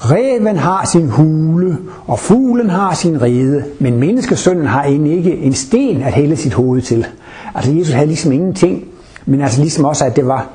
Reven 0.00 0.56
har 0.56 0.84
sin 0.84 1.08
hule, 1.08 1.78
og 2.06 2.18
fuglen 2.18 2.70
har 2.70 2.94
sin 2.94 3.22
rede, 3.22 3.64
men 3.78 4.00
menneskesønnen 4.00 4.66
har 4.66 4.82
end 4.82 5.08
ikke 5.08 5.36
en 5.36 5.54
sten 5.54 6.02
at 6.02 6.12
hælde 6.12 6.36
sit 6.36 6.54
hoved 6.54 6.82
til. 6.82 7.06
Altså 7.54 7.72
Jesus 7.72 7.94
havde 7.94 8.06
ligesom 8.06 8.32
ingenting, 8.32 8.84
men 9.26 9.40
altså 9.40 9.60
ligesom 9.60 9.84
også, 9.84 10.04
at 10.04 10.16
det 10.16 10.26
var 10.26 10.46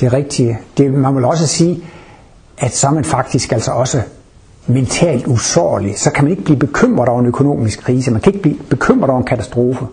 det 0.00 0.12
rigtige. 0.12 0.58
Det, 0.78 0.92
man 0.92 1.16
vil 1.16 1.24
også 1.24 1.46
sige, 1.46 1.82
at 2.58 2.74
så 2.76 2.86
er 2.86 2.92
man 2.92 3.04
faktisk 3.04 3.52
altså 3.52 3.70
også 3.70 4.00
mentalt 4.66 5.26
usårlig. 5.26 5.98
Så 5.98 6.10
kan 6.10 6.24
man 6.24 6.30
ikke 6.30 6.44
blive 6.44 6.58
bekymret 6.58 7.08
over 7.08 7.20
en 7.20 7.26
økonomisk 7.26 7.80
krise. 7.80 8.10
Man 8.10 8.20
kan 8.20 8.32
ikke 8.32 8.42
blive 8.42 8.58
bekymret 8.70 9.10
over 9.10 9.18
en 9.18 9.26
katastrofe. 9.26 9.86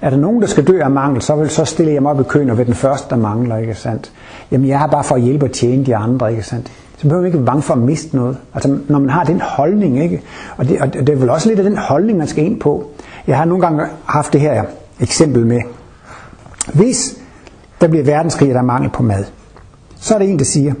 Er 0.00 0.10
der 0.10 0.16
nogen, 0.16 0.42
der 0.42 0.46
skal 0.48 0.66
dø 0.66 0.80
af 0.82 0.90
mangel, 0.90 1.22
så, 1.22 1.36
vil, 1.36 1.50
så 1.50 1.64
stiller 1.64 1.92
jeg 1.92 2.02
mig 2.02 2.10
op 2.10 2.20
i 2.20 2.22
køen 2.22 2.50
og 2.50 2.58
ved 2.58 2.64
den 2.64 2.74
første, 2.74 3.10
der 3.10 3.16
mangler, 3.16 3.56
ikke 3.56 3.74
sandt? 3.74 4.12
Jamen, 4.50 4.68
jeg 4.68 4.78
har 4.78 4.86
bare 4.86 5.04
for 5.04 5.14
at 5.14 5.22
hjælpe 5.22 5.46
og 5.46 5.52
tjene 5.52 5.86
de 5.86 5.96
andre, 5.96 6.30
ikke 6.30 6.42
sandt? 6.42 6.72
Så 6.96 7.02
behøver 7.02 7.20
man 7.20 7.26
ikke 7.26 7.38
være 7.38 7.46
bange 7.46 7.62
for 7.62 7.74
at 7.74 7.80
miste 7.80 8.16
noget. 8.16 8.36
Altså, 8.54 8.78
når 8.88 8.98
man 8.98 9.10
har 9.10 9.24
den 9.24 9.40
holdning, 9.40 10.02
ikke? 10.02 10.22
Og 10.56 10.68
det, 10.68 10.80
og 10.80 10.92
det 10.92 11.08
er 11.08 11.16
vel 11.16 11.30
også 11.30 11.48
lidt 11.48 11.58
af 11.58 11.64
den 11.64 11.76
holdning, 11.76 12.18
man 12.18 12.26
skal 12.26 12.44
ind 12.44 12.60
på. 12.60 12.90
Jeg 13.26 13.36
har 13.36 13.44
nogle 13.44 13.62
gange 13.62 13.84
haft 14.04 14.32
det 14.32 14.40
her 14.40 14.64
eksempel 15.00 15.46
med, 15.46 15.60
hvis 16.74 17.16
der 17.80 17.88
bliver 17.88 18.04
verdenskrig, 18.04 18.48
og 18.48 18.54
der 18.54 18.60
er 18.60 18.64
mangel 18.64 18.90
på 18.90 19.02
mad, 19.02 19.24
så 19.96 20.14
er 20.14 20.18
der 20.18 20.26
en, 20.26 20.38
der 20.38 20.44
siger, 20.44 20.74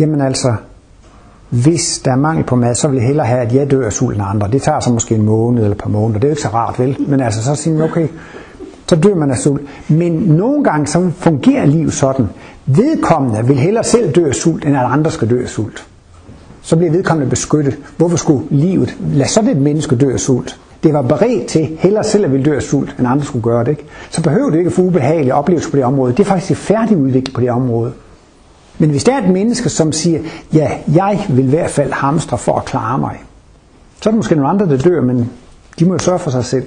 jamen 0.00 0.20
altså, 0.20 0.54
hvis 1.48 2.00
der 2.04 2.12
er 2.12 2.16
mangel 2.16 2.44
på 2.44 2.56
mad, 2.56 2.74
så 2.74 2.88
vil 2.88 2.96
jeg 2.96 3.06
hellere 3.06 3.26
have, 3.26 3.40
at 3.40 3.54
jeg 3.54 3.70
dør 3.70 3.86
af 3.86 3.92
sulten 3.92 4.22
andre. 4.24 4.48
Det 4.52 4.62
tager 4.62 4.80
så 4.80 4.90
måske 4.90 5.14
en 5.14 5.22
måned 5.22 5.62
eller 5.62 5.74
et 5.74 5.82
par 5.82 5.90
måneder. 5.90 6.20
Det 6.20 6.24
er 6.24 6.28
jo 6.28 6.32
ikke 6.32 6.42
så 6.42 6.48
rart, 6.48 6.78
vel? 6.78 6.96
Men 7.08 7.20
altså, 7.20 7.42
så 7.42 7.54
siger 7.54 7.78
man, 7.78 7.90
okay, 7.90 8.08
så 8.88 8.96
dør 8.96 9.14
man 9.14 9.30
af 9.30 9.36
sult. 9.36 9.62
Men 9.88 10.12
nogle 10.12 10.64
gange 10.64 10.86
så 10.86 11.10
fungerer 11.16 11.66
livet 11.66 11.92
sådan. 11.92 12.26
Vedkommende 12.66 13.46
vil 13.46 13.56
hellere 13.56 13.84
selv 13.84 14.12
dø 14.12 14.28
af 14.28 14.34
sult, 14.34 14.64
end 14.64 14.76
at 14.76 14.84
andre 14.84 15.10
skal 15.10 15.30
dø 15.30 15.42
af 15.42 15.48
sult. 15.48 15.86
Så 16.62 16.76
bliver 16.76 16.92
vedkommende 16.92 17.30
beskyttet. 17.30 17.78
Hvorfor 17.96 18.16
skulle 18.16 18.44
livet 18.50 18.96
lade 19.12 19.28
sådan 19.28 19.50
et 19.50 19.56
menneske 19.56 19.96
dø 19.96 20.12
af 20.12 20.20
sult? 20.20 20.58
det 20.82 20.92
var 20.92 21.02
beredt 21.02 21.46
til 21.46 21.76
hellere 21.78 22.04
selv 22.04 22.24
at 22.24 22.32
ville 22.32 22.44
dø 22.44 22.56
af 22.56 22.62
sult, 22.62 22.94
end 22.98 23.08
andre 23.08 23.24
skulle 23.24 23.42
gøre 23.42 23.64
det. 23.64 23.70
Ikke? 23.70 23.84
Så 24.10 24.22
behøver 24.22 24.50
det 24.50 24.58
ikke 24.58 24.68
at 24.68 24.72
få 24.74 24.82
ubehagelige 24.82 25.34
oplevelser 25.34 25.70
på 25.70 25.76
det 25.76 25.84
område. 25.84 26.12
Det 26.12 26.20
er 26.20 26.24
faktisk 26.24 26.60
færdigudviklet 26.60 27.34
på 27.34 27.40
det 27.40 27.50
område. 27.50 27.92
Men 28.78 28.90
hvis 28.90 29.04
der 29.04 29.14
er 29.14 29.22
et 29.22 29.30
menneske, 29.30 29.68
som 29.68 29.92
siger, 29.92 30.20
ja, 30.52 30.70
jeg 30.94 31.26
vil 31.28 31.44
i 31.44 31.48
hvert 31.48 31.70
fald 31.70 31.92
hamstre 31.92 32.38
for 32.38 32.56
at 32.56 32.64
klare 32.64 32.98
mig, 32.98 33.22
så 34.00 34.08
er 34.08 34.12
der 34.12 34.16
måske 34.16 34.34
nogle 34.34 34.48
andre, 34.48 34.66
der 34.66 34.76
dør, 34.76 35.00
men 35.00 35.30
de 35.78 35.84
må 35.84 35.92
jo 35.92 35.98
sørge 35.98 36.18
for 36.18 36.30
sig 36.30 36.44
selv. 36.44 36.66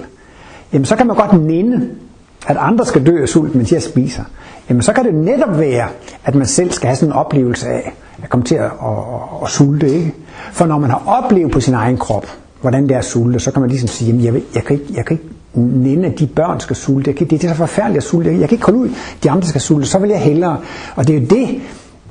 Jamen 0.72 0.84
så 0.84 0.96
kan 0.96 1.06
man 1.06 1.16
godt 1.16 1.42
nænde, 1.42 1.88
at 2.46 2.56
andre 2.56 2.86
skal 2.86 3.06
dø 3.06 3.22
af 3.22 3.28
sult, 3.28 3.54
mens 3.54 3.72
jeg 3.72 3.82
spiser. 3.82 4.22
Jamen 4.68 4.82
så 4.82 4.92
kan 4.92 5.04
det 5.04 5.14
netop 5.14 5.58
være, 5.58 5.88
at 6.24 6.34
man 6.34 6.46
selv 6.46 6.70
skal 6.70 6.86
have 6.86 6.96
sådan 6.96 7.08
en 7.08 7.16
oplevelse 7.16 7.68
af, 7.68 7.92
at 8.22 8.30
komme 8.30 8.44
til 8.44 8.54
at, 8.54 8.64
at, 8.64 8.70
at, 8.70 9.44
at 9.44 9.50
sulte. 9.50 9.90
Ikke? 9.90 10.14
For 10.52 10.66
når 10.66 10.78
man 10.78 10.90
har 10.90 11.02
oplevet 11.06 11.52
på 11.52 11.60
sin 11.60 11.74
egen 11.74 11.96
krop, 11.96 12.26
hvordan 12.60 12.82
det 12.82 12.90
er 12.90 12.98
at 12.98 13.04
sulte, 13.04 13.40
så 13.40 13.50
kan 13.50 13.60
man 13.60 13.70
ligesom 13.70 13.88
sige, 13.88 14.08
jamen 14.08 14.24
jeg, 14.24 14.34
vil, 14.34 14.42
jeg, 14.54 14.64
kan 14.64 14.80
ikke, 14.80 14.94
jeg 14.94 15.04
kan 15.04 15.14
ikke 15.14 15.28
nænde, 15.54 16.08
at 16.08 16.18
de 16.18 16.26
børn 16.26 16.60
skal 16.60 16.76
sulte. 16.76 17.08
Jeg 17.08 17.16
kan, 17.16 17.26
det 17.26 17.44
er 17.44 17.48
så 17.48 17.54
forfærdeligt 17.54 17.96
at 17.96 18.02
sulte. 18.02 18.30
Jeg 18.30 18.48
kan 18.48 18.56
ikke 18.56 18.64
holde 18.64 18.78
ud, 18.78 18.88
de 19.22 19.30
andre 19.30 19.48
skal 19.48 19.60
sulte. 19.60 19.86
Så 19.88 19.98
vil 19.98 20.10
jeg 20.10 20.20
hellere. 20.20 20.56
Og 20.96 21.08
det 21.08 21.16
er 21.16 21.20
jo 21.20 21.26
det, 21.26 21.60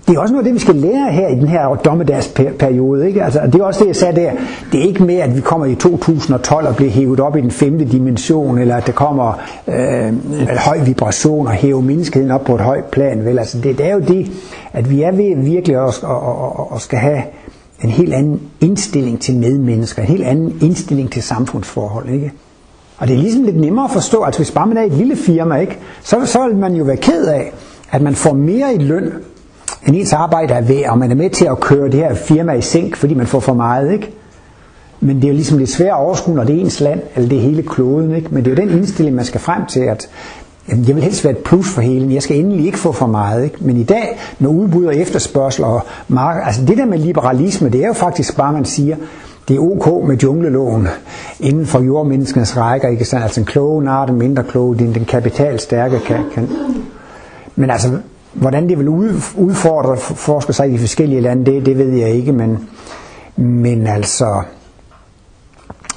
det 0.08 0.16
er 0.16 0.20
også 0.20 0.34
noget 0.34 0.46
af 0.46 0.50
det, 0.50 0.54
vi 0.54 0.60
skal 0.60 0.76
lære 0.76 1.12
her 1.12 1.28
i 1.28 1.36
den 1.36 1.48
her 1.48 1.76
dommedagsperiode. 1.76 3.08
Ikke? 3.08 3.24
Altså, 3.24 3.40
det 3.46 3.56
er 3.56 3.64
også 3.64 3.80
det, 3.80 3.88
jeg 3.88 3.96
sagde 3.96 4.22
der. 4.22 4.32
Det 4.72 4.80
er 4.80 4.88
ikke 4.88 5.04
med, 5.04 5.16
at 5.16 5.36
vi 5.36 5.42
kommer 5.42 5.66
i 5.66 5.76
2012 5.76 6.68
og 6.68 6.76
bliver 6.76 6.92
hævet 6.92 7.20
op 7.20 7.38
i 7.38 7.42
den 7.42 7.52
femte 7.52 7.86
dimension, 7.86 8.58
eller 8.58 8.76
at 8.76 8.88
der 8.88 8.94
kommer 8.94 9.40
øh, 9.68 10.08
en 10.08 10.58
høj 10.58 10.80
vibration 10.86 11.48
og 11.48 11.54
hæve 11.54 11.82
menneskeheden 11.82 12.32
op 12.32 12.44
på 12.44 12.56
et 12.56 12.62
højt 12.62 12.86
plan. 12.86 13.26
Vel? 13.26 13.40
Altså, 13.40 13.58
det, 13.58 13.78
det 13.78 13.88
er 13.88 13.94
jo 13.94 14.00
det, 14.00 14.32
at 14.74 14.90
vi 14.90 15.02
er 15.02 15.12
ved 15.12 15.44
virkelig 15.44 15.78
at, 15.78 16.04
og, 16.04 16.22
og, 16.22 16.72
og 16.72 16.82
skal 16.82 17.00
have 17.00 17.22
en 17.84 17.90
helt 17.90 18.14
anden 18.14 18.42
indstilling 18.62 19.22
til 19.22 19.38
medmennesker, 19.38 20.02
en 20.02 20.08
helt 20.08 20.24
anden 20.24 20.58
indstilling 20.62 21.12
til 21.12 21.24
samfundsforhold. 21.24 22.10
Ikke? 22.10 22.32
Og 22.98 23.08
det 23.08 23.16
er 23.16 23.20
ligesom 23.20 23.44
lidt 23.44 23.60
nemmere 23.60 23.86
at 23.86 23.92
forstå, 23.92 24.24
altså 24.24 24.40
hvis 24.40 24.52
bare 24.52 24.68
man 24.68 24.78
er 24.78 24.82
et 24.82 24.94
lille 24.94 25.16
firma, 25.16 25.56
ikke, 25.56 25.78
så, 26.04 26.26
så 26.26 26.48
vil 26.48 26.58
man 26.58 26.74
jo 26.74 26.84
være 26.84 26.98
ked 26.98 27.26
af, 27.26 27.54
at 27.92 28.02
man 28.02 28.16
får 28.16 28.34
mere 28.34 28.76
i 28.76 28.78
løn, 28.78 29.14
end 29.88 29.96
ens 29.96 30.14
arbejde 30.14 30.54
er 30.54 30.62
værd, 30.62 30.90
og 30.90 30.98
man 30.98 31.12
er 31.12 31.16
med 31.16 31.30
til 31.30 31.46
at 31.46 31.60
køre 31.60 31.86
det 31.86 31.94
her 31.94 32.14
firma 32.14 32.54
i 32.54 32.62
sænk, 32.62 32.96
fordi 32.96 33.14
man 33.14 33.28
får 33.28 33.40
for 33.40 33.54
meget, 33.54 33.94
ikke? 33.94 34.14
Men 35.00 35.16
det 35.16 35.24
er 35.24 35.28
jo 35.28 35.34
ligesom 35.34 35.58
lidt 35.58 35.70
svært 35.70 35.88
at 35.88 35.96
overskue, 35.96 36.36
når 36.36 36.44
det 36.44 36.56
er 36.56 36.60
ens 36.60 36.80
land, 36.80 37.02
eller 37.16 37.30
det 37.30 37.38
er 37.38 37.42
hele 37.42 37.64
kloden, 37.64 38.16
ikke? 38.16 38.28
Men 38.32 38.46
det 38.46 38.52
er 38.52 38.56
jo 38.64 38.68
den 38.68 38.78
indstilling, 38.78 39.16
man 39.16 39.26
skal 39.26 39.42
frem 39.42 39.66
til, 39.66 39.80
at 39.80 40.10
jamen, 40.70 40.88
jeg 40.88 40.96
vil 40.96 41.04
helst 41.04 41.24
være 41.24 41.34
et 41.34 41.44
plus 41.44 41.70
for 41.70 41.82
hele, 41.82 42.14
jeg 42.14 42.24
skal 42.24 42.40
endelig 42.40 42.66
ikke 42.66 42.78
få 42.78 42.92
for 42.92 43.08
meget, 43.08 43.44
ikke? 43.44 43.58
Men 43.60 43.78
i 43.78 43.84
dag, 43.84 44.20
med 44.40 44.50
udbud 44.50 44.86
og 44.86 44.96
efterspørgsel 44.96 45.64
og 45.64 45.82
marked, 46.08 46.42
altså 46.46 46.66
det 46.66 46.78
der 46.78 46.86
med 46.86 46.98
liberalisme, 46.98 47.70
det 47.70 47.84
er 47.84 47.88
jo 47.88 47.94
faktisk 47.94 48.38
bare, 48.38 48.54
man 48.54 48.66
siger, 48.66 48.96
det 49.48 49.56
er 49.56 49.60
ok 49.60 50.08
med 50.08 50.18
jungleloven 50.18 50.88
inden 51.40 51.66
for 51.66 51.82
jordmenneskenes 51.82 52.58
rækker, 52.58 52.88
ikke 52.88 53.06
sandt? 53.06 53.24
Altså 53.24 53.40
en 53.40 53.46
kloge 53.46 53.84
nar, 53.84 54.06
den 54.06 54.18
mindre 54.18 54.44
kloge, 54.44 54.78
den, 54.78 54.94
den 54.96 55.06
kapitalstærke 55.06 56.00
kan, 56.00 56.20
kan. 56.34 56.50
Men 57.56 57.70
altså, 57.70 57.98
hvordan 58.34 58.70
det 58.70 58.78
vil 58.80 58.88
udfordre 58.90 59.98
forsker 59.98 60.54
sig 60.54 60.70
i 60.70 60.74
de 60.74 60.80
forskellige 60.80 61.22
lande, 61.22 61.46
det, 61.52 61.66
det 61.66 61.78
ved 61.78 61.90
jeg 61.90 62.10
ikke, 62.10 62.32
men, 62.32 62.70
men 63.38 63.88
altså, 63.88 64.42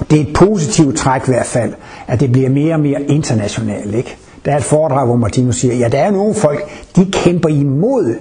det 0.09 0.17
er 0.21 0.21
et 0.27 0.33
positivt 0.35 0.97
træk 0.97 1.21
i 1.27 1.31
hvert 1.31 1.45
fald, 1.45 1.73
at 2.07 2.19
det 2.19 2.31
bliver 2.31 2.49
mere 2.49 2.73
og 2.73 2.79
mere 2.79 3.01
internationalt. 3.01 3.95
Ikke? 3.95 4.17
Der 4.45 4.51
er 4.51 4.57
et 4.57 4.63
foredrag, 4.63 5.05
hvor 5.05 5.15
Martinus 5.15 5.55
siger, 5.55 5.75
ja, 5.75 5.87
der 5.87 5.99
er 5.99 6.11
nogle 6.11 6.33
folk, 6.33 6.59
de 6.95 7.05
kæmper 7.11 7.49
imod 7.49 8.15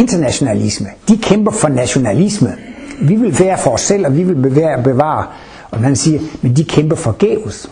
internationalisme. 0.00 0.86
De 1.08 1.18
kæmper 1.18 1.50
for 1.52 1.68
nationalisme. 1.68 2.52
Vi 3.02 3.14
vil 3.14 3.38
være 3.38 3.58
for 3.58 3.70
os 3.70 3.80
selv, 3.80 4.06
og 4.06 4.16
vi 4.16 4.22
vil 4.22 4.34
bevare, 4.34 4.82
bevare. 4.82 5.26
Og 5.70 5.80
man 5.80 5.96
siger, 5.96 6.20
men 6.42 6.56
de 6.56 6.64
kæmper 6.64 6.96
forgæves. 6.96 7.70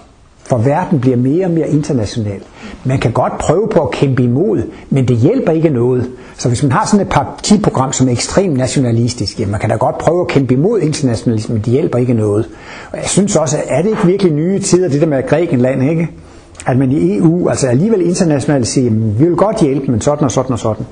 For 0.50 0.58
verden 0.58 1.00
bliver 1.00 1.16
mere 1.16 1.44
og 1.46 1.50
mere 1.50 1.68
international. 1.68 2.40
Man 2.84 2.98
kan 2.98 3.12
godt 3.12 3.38
prøve 3.38 3.68
på 3.68 3.80
at 3.80 3.90
kæmpe 3.90 4.22
imod, 4.22 4.62
men 4.90 5.08
det 5.08 5.16
hjælper 5.16 5.52
ikke 5.52 5.68
noget. 5.68 6.10
Så 6.38 6.48
hvis 6.48 6.62
man 6.62 6.72
har 6.72 6.86
sådan 6.86 7.06
et 7.06 7.12
partiprogram, 7.12 7.92
som 7.92 8.08
er 8.08 8.12
ekstremt 8.12 8.56
nationalistisk, 8.56 9.40
ja, 9.40 9.46
man 9.46 9.60
kan 9.60 9.70
da 9.70 9.76
godt 9.76 9.98
prøve 9.98 10.20
at 10.20 10.28
kæmpe 10.28 10.54
imod 10.54 10.80
internationalisme, 10.80 11.54
men 11.54 11.62
det 11.64 11.72
hjælper 11.72 11.98
ikke 11.98 12.14
noget. 12.14 12.48
Og 12.92 12.98
jeg 12.98 13.06
synes 13.08 13.36
også, 13.36 13.56
at 13.56 13.64
er 13.68 13.82
det 13.82 13.90
ikke 13.90 14.06
virkelig 14.06 14.32
nye 14.32 14.58
tider, 14.58 14.88
det 14.88 15.00
der 15.00 15.06
med 15.06 15.26
Grækenland, 15.26 15.90
ikke? 15.90 16.08
At 16.66 16.78
man 16.78 16.90
i 16.92 17.16
EU, 17.16 17.48
altså 17.48 17.66
alligevel 17.66 18.00
internationalt 18.00 18.66
siger, 18.66 18.90
vi 18.90 19.24
vil 19.24 19.36
godt 19.36 19.60
hjælpe, 19.60 19.90
men 19.90 20.00
sådan 20.00 20.24
og 20.24 20.30
sådan 20.30 20.52
og 20.52 20.58
sådan. 20.58 20.86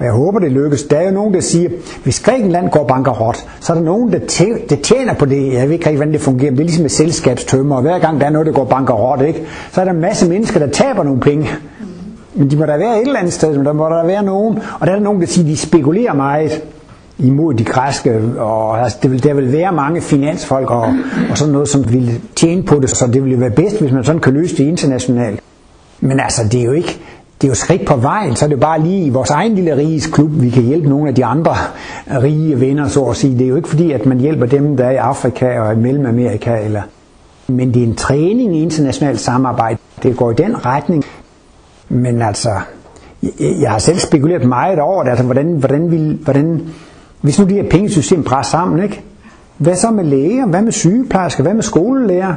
Og 0.00 0.06
jeg 0.06 0.12
håber, 0.12 0.38
det 0.38 0.52
lykkes. 0.52 0.82
Der 0.82 0.96
er 0.96 1.04
jo 1.04 1.10
nogen, 1.10 1.34
der 1.34 1.40
siger, 1.40 1.70
hvis 2.02 2.20
Grækenland 2.20 2.70
går 2.70 2.86
bankerot, 2.86 3.44
så 3.60 3.72
er 3.72 3.76
der 3.76 3.84
nogen, 3.84 4.12
der, 4.12 4.18
der 4.70 4.76
tjener 4.82 5.14
på 5.14 5.24
det. 5.24 5.52
Jeg 5.52 5.66
ved 5.66 5.72
ikke 5.72 5.86
rigtig, 5.86 5.96
hvordan 5.96 6.12
det 6.12 6.20
fungerer. 6.20 6.50
Det 6.50 6.60
er 6.60 6.64
ligesom 6.64 6.82
med 6.82 6.90
selskabstømmer, 6.90 7.76
og 7.76 7.82
hver 7.82 7.98
gang 7.98 8.20
der 8.20 8.26
er 8.26 8.30
noget, 8.30 8.46
der 8.46 8.52
går 8.52 8.64
bankerot, 8.64 9.22
ikke? 9.22 9.42
så 9.72 9.80
er 9.80 9.84
der 9.84 9.92
en 9.92 10.00
masse 10.00 10.28
mennesker, 10.28 10.60
der 10.60 10.66
taber 10.66 11.02
nogle 11.02 11.20
penge. 11.20 11.48
Men 12.34 12.50
de 12.50 12.56
må 12.56 12.66
da 12.66 12.76
være 12.76 12.96
et 12.96 13.06
eller 13.06 13.18
andet 13.18 13.32
sted, 13.32 13.56
men 13.56 13.66
der 13.66 13.72
må 13.72 13.84
der 13.84 14.06
være 14.06 14.22
nogen. 14.24 14.58
Og 14.80 14.86
der 14.86 14.92
er 14.92 14.96
der 14.96 15.04
nogen, 15.04 15.20
der 15.20 15.26
siger, 15.26 15.46
de 15.46 15.56
spekulerer 15.56 16.14
meget 16.14 16.62
imod 17.18 17.54
de 17.54 17.64
græske, 17.64 18.20
og 18.38 18.82
altså, 18.82 18.98
det 19.02 19.10
vil, 19.10 19.22
der 19.22 19.34
vil 19.34 19.52
være 19.52 19.72
mange 19.72 20.00
finansfolk 20.00 20.70
og, 20.70 20.94
og 21.30 21.38
sådan 21.38 21.52
noget, 21.52 21.68
som 21.68 21.92
vil 21.92 22.20
tjene 22.36 22.62
på 22.62 22.80
det, 22.80 22.90
så 22.90 23.06
det 23.06 23.24
vil 23.24 23.32
jo 23.32 23.38
være 23.38 23.50
bedst, 23.50 23.80
hvis 23.80 23.92
man 23.92 24.04
sådan 24.04 24.20
kan 24.20 24.32
løse 24.32 24.56
det 24.56 24.64
internationalt. 24.64 25.40
Men 26.00 26.20
altså, 26.20 26.42
det 26.52 26.60
er 26.60 26.64
jo 26.64 26.72
ikke, 26.72 27.00
det 27.40 27.46
er 27.46 27.50
jo 27.50 27.54
skridt 27.54 27.86
på 27.86 27.96
vejen, 27.96 28.36
så 28.36 28.44
er 28.44 28.48
det 28.48 28.60
bare 28.60 28.80
lige 28.80 29.04
i 29.04 29.10
vores 29.10 29.30
egen 29.30 29.54
lille 29.54 29.76
riges 29.76 30.06
klub, 30.06 30.30
vi 30.32 30.50
kan 30.50 30.62
hjælpe 30.62 30.88
nogle 30.88 31.08
af 31.08 31.14
de 31.14 31.24
andre 31.24 31.54
rige 32.22 32.60
venner, 32.60 32.88
så 32.88 33.04
at 33.04 33.16
sige. 33.16 33.38
Det 33.38 33.44
er 33.44 33.48
jo 33.48 33.56
ikke 33.56 33.68
fordi, 33.68 33.92
at 33.92 34.06
man 34.06 34.18
hjælper 34.18 34.46
dem, 34.46 34.76
der 34.76 34.84
er 34.84 34.90
i 34.90 34.96
Afrika 34.96 35.60
og 35.60 35.72
i 35.72 35.76
Mellemamerika, 35.76 36.64
eller... 36.64 36.82
men 37.46 37.74
det 37.74 37.82
er 37.82 37.86
en 37.86 37.94
træning 37.94 38.56
i 38.56 38.62
internationalt 38.62 39.20
samarbejde. 39.20 39.78
Det 40.02 40.16
går 40.16 40.30
i 40.30 40.34
den 40.34 40.66
retning. 40.66 41.04
Men 41.88 42.22
altså, 42.22 42.50
jeg 43.40 43.70
har 43.70 43.78
selv 43.78 43.98
spekuleret 43.98 44.44
meget 44.44 44.78
over 44.78 45.02
det, 45.02 45.10
altså 45.10 45.24
hvordan, 45.24 45.52
hvordan, 45.52 45.90
vil, 45.90 46.18
hvordan 46.24 46.62
hvis 47.20 47.38
nu 47.38 47.44
de 47.44 47.54
her 47.54 47.68
pengesystem 47.70 48.24
brænder 48.24 48.42
sammen, 48.42 48.82
ikke? 48.82 49.02
Hvad 49.58 49.76
så 49.76 49.90
med 49.90 50.04
læger? 50.04 50.46
Hvad 50.46 50.62
med 50.62 50.72
sygeplejersker? 50.72 51.42
Hvad 51.42 51.54
med 51.54 51.62
skolelærer? 51.62 52.34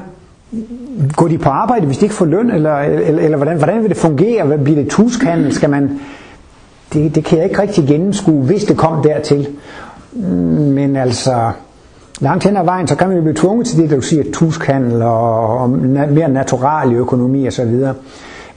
Går 1.16 1.28
de 1.28 1.38
på 1.38 1.50
arbejde, 1.50 1.86
hvis 1.86 1.98
de 1.98 2.06
ikke 2.06 2.16
får 2.16 2.26
løn? 2.26 2.52
Eller, 2.52 2.78
eller, 2.80 3.22
eller 3.22 3.38
hvordan, 3.38 3.58
hvordan 3.58 3.82
vil 3.82 3.90
det 3.90 3.98
fungere? 3.98 4.46
Hvad 4.46 4.58
bliver 4.58 4.82
det 4.82 4.92
tuskhandel? 4.92 5.54
Skal 5.54 5.70
man... 5.70 6.00
Det, 6.94 7.16
det 7.16 7.26
kan 7.26 7.38
jeg 7.38 7.46
ikke 7.46 7.62
rigtig 7.62 7.88
gennemskue, 7.88 8.44
hvis 8.44 8.64
det 8.64 8.78
kom 8.78 9.04
dertil. 9.04 9.48
Men 10.58 10.96
altså, 10.96 11.52
langt 12.20 12.44
hen 12.44 12.58
ad 12.58 12.66
vejen, 12.66 12.88
så 12.88 12.96
kan 12.96 13.08
man 13.08 13.18
jo 13.18 13.24
blive 13.24 13.36
tvunget 13.36 13.68
til 13.68 13.78
det, 13.78 13.90
der 13.90 13.96
du 13.96 14.02
siger, 14.02 14.24
tuskhandel 14.34 15.02
og, 15.02 15.58
og 15.58 15.70
mere 15.70 16.30
natural 16.30 16.94
økonomi 16.94 17.48
osv. 17.48 17.86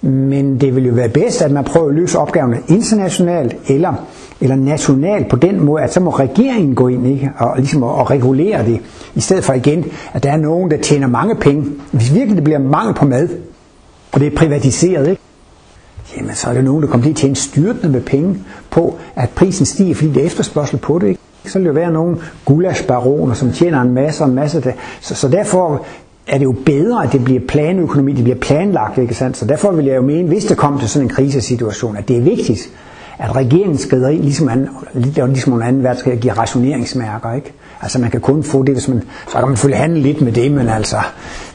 Men 0.03 0.61
det 0.61 0.77
vil 0.77 0.87
jo 0.87 0.95
være 0.95 1.09
bedst, 1.09 1.43
at 1.43 1.51
man 1.51 1.65
prøver 1.65 1.89
at 1.89 1.95
løse 1.95 2.19
opgaverne 2.19 2.59
internationalt 2.69 3.57
eller 3.69 3.95
eller 4.41 4.57
national 4.57 5.25
på 5.31 5.37
den 5.37 5.65
måde, 5.65 5.83
at 5.83 5.93
så 5.93 6.01
må 6.01 6.11
regeringen 6.11 6.75
gå 6.75 6.89
ind 6.89 7.07
ikke? 7.07 7.31
Og, 7.39 7.57
ligesom 7.57 7.83
og, 7.83 8.11
regulere 8.11 8.67
det, 8.67 8.81
i 9.15 9.21
stedet 9.21 9.45
for 9.45 9.53
igen, 9.53 9.85
at 10.13 10.23
der 10.23 10.33
er 10.33 10.37
nogen, 10.37 10.71
der 10.71 10.77
tjener 10.77 11.07
mange 11.07 11.35
penge. 11.35 11.65
Hvis 11.93 12.15
virkelig 12.15 12.37
det 12.37 12.45
bliver 12.45 12.59
mangel 12.59 12.95
på 12.95 13.05
mad, 13.05 13.29
og 14.13 14.21
det 14.21 14.33
er 14.33 14.37
privatiseret, 14.37 15.09
ikke? 15.09 15.23
jamen 16.17 16.35
så 16.35 16.49
er 16.49 16.55
der 16.55 16.63
nogen, 16.63 16.83
der 16.83 16.89
kommer 16.89 17.05
til 17.05 17.11
at 17.11 17.17
tjene 17.17 17.37
styrtende 17.37 17.89
med 17.89 18.01
penge 18.01 18.39
på, 18.71 18.97
at 19.17 19.31
prisen 19.31 19.67
stiger, 19.67 19.95
fordi 19.95 20.13
der 20.13 20.21
er 20.21 20.25
efterspørgsel 20.25 20.79
på 20.79 20.99
det. 20.99 21.07
Ikke? 21.07 21.21
Så 21.45 21.59
vil 21.59 21.67
der 21.67 21.73
være 21.73 21.93
nogle 21.93 22.17
gulasbaroner, 22.45 23.35
som 23.35 23.53
tjener 23.53 23.81
en 23.81 23.95
masse 23.95 24.25
og 24.25 24.29
en 24.29 24.35
masse. 24.35 24.61
Der. 24.61 24.73
Så, 25.01 25.15
så 25.15 25.29
derfor 25.29 25.85
er 26.27 26.39
det 26.39 26.45
jo 26.45 26.55
bedre, 26.67 27.05
at 27.05 27.13
det 27.13 27.25
bliver 27.25 27.41
planøkonomi, 27.49 28.13
det 28.13 28.25
bliver 28.25 28.39
planlagt, 28.39 28.99
ikke 28.99 29.15
sandt? 29.15 29.37
Så 29.37 29.45
derfor 29.45 29.73
vil 29.73 29.85
jeg 29.85 29.97
jo 29.97 30.03
mene, 30.03 30.29
hvis 30.29 30.45
der 30.45 30.55
kommer 30.55 30.81
til 30.81 30.89
sådan 30.89 31.09
en 31.09 31.15
krisesituation, 31.15 31.97
at 31.97 32.09
det 32.09 32.17
er 32.17 32.21
vigtigt, 32.21 32.71
at 33.19 33.37
regeringen 33.37 33.79
skrider 33.79 34.09
ind, 34.09 34.23
ligesom, 34.23 34.49
an, 34.49 34.69
ligesom 34.95 35.53
under 35.53 35.67
anden 35.67 35.83
verdenskrig, 35.83 36.13
og 36.13 36.19
give 36.19 36.33
rationeringsmærker. 36.33 37.33
Ikke? 37.33 37.53
Altså 37.83 37.99
man 37.99 38.11
kan 38.11 38.21
kun 38.21 38.43
få 38.43 38.63
det, 38.63 38.75
hvis 38.75 38.89
man, 38.89 39.03
så 39.29 39.39
kan 39.39 39.49
man 39.49 39.57
selvfølgelig 39.57 39.81
handle 39.81 40.01
lidt 40.01 40.21
med 40.21 40.33
det, 40.33 40.53
men 40.53 40.69
altså, 40.69 40.97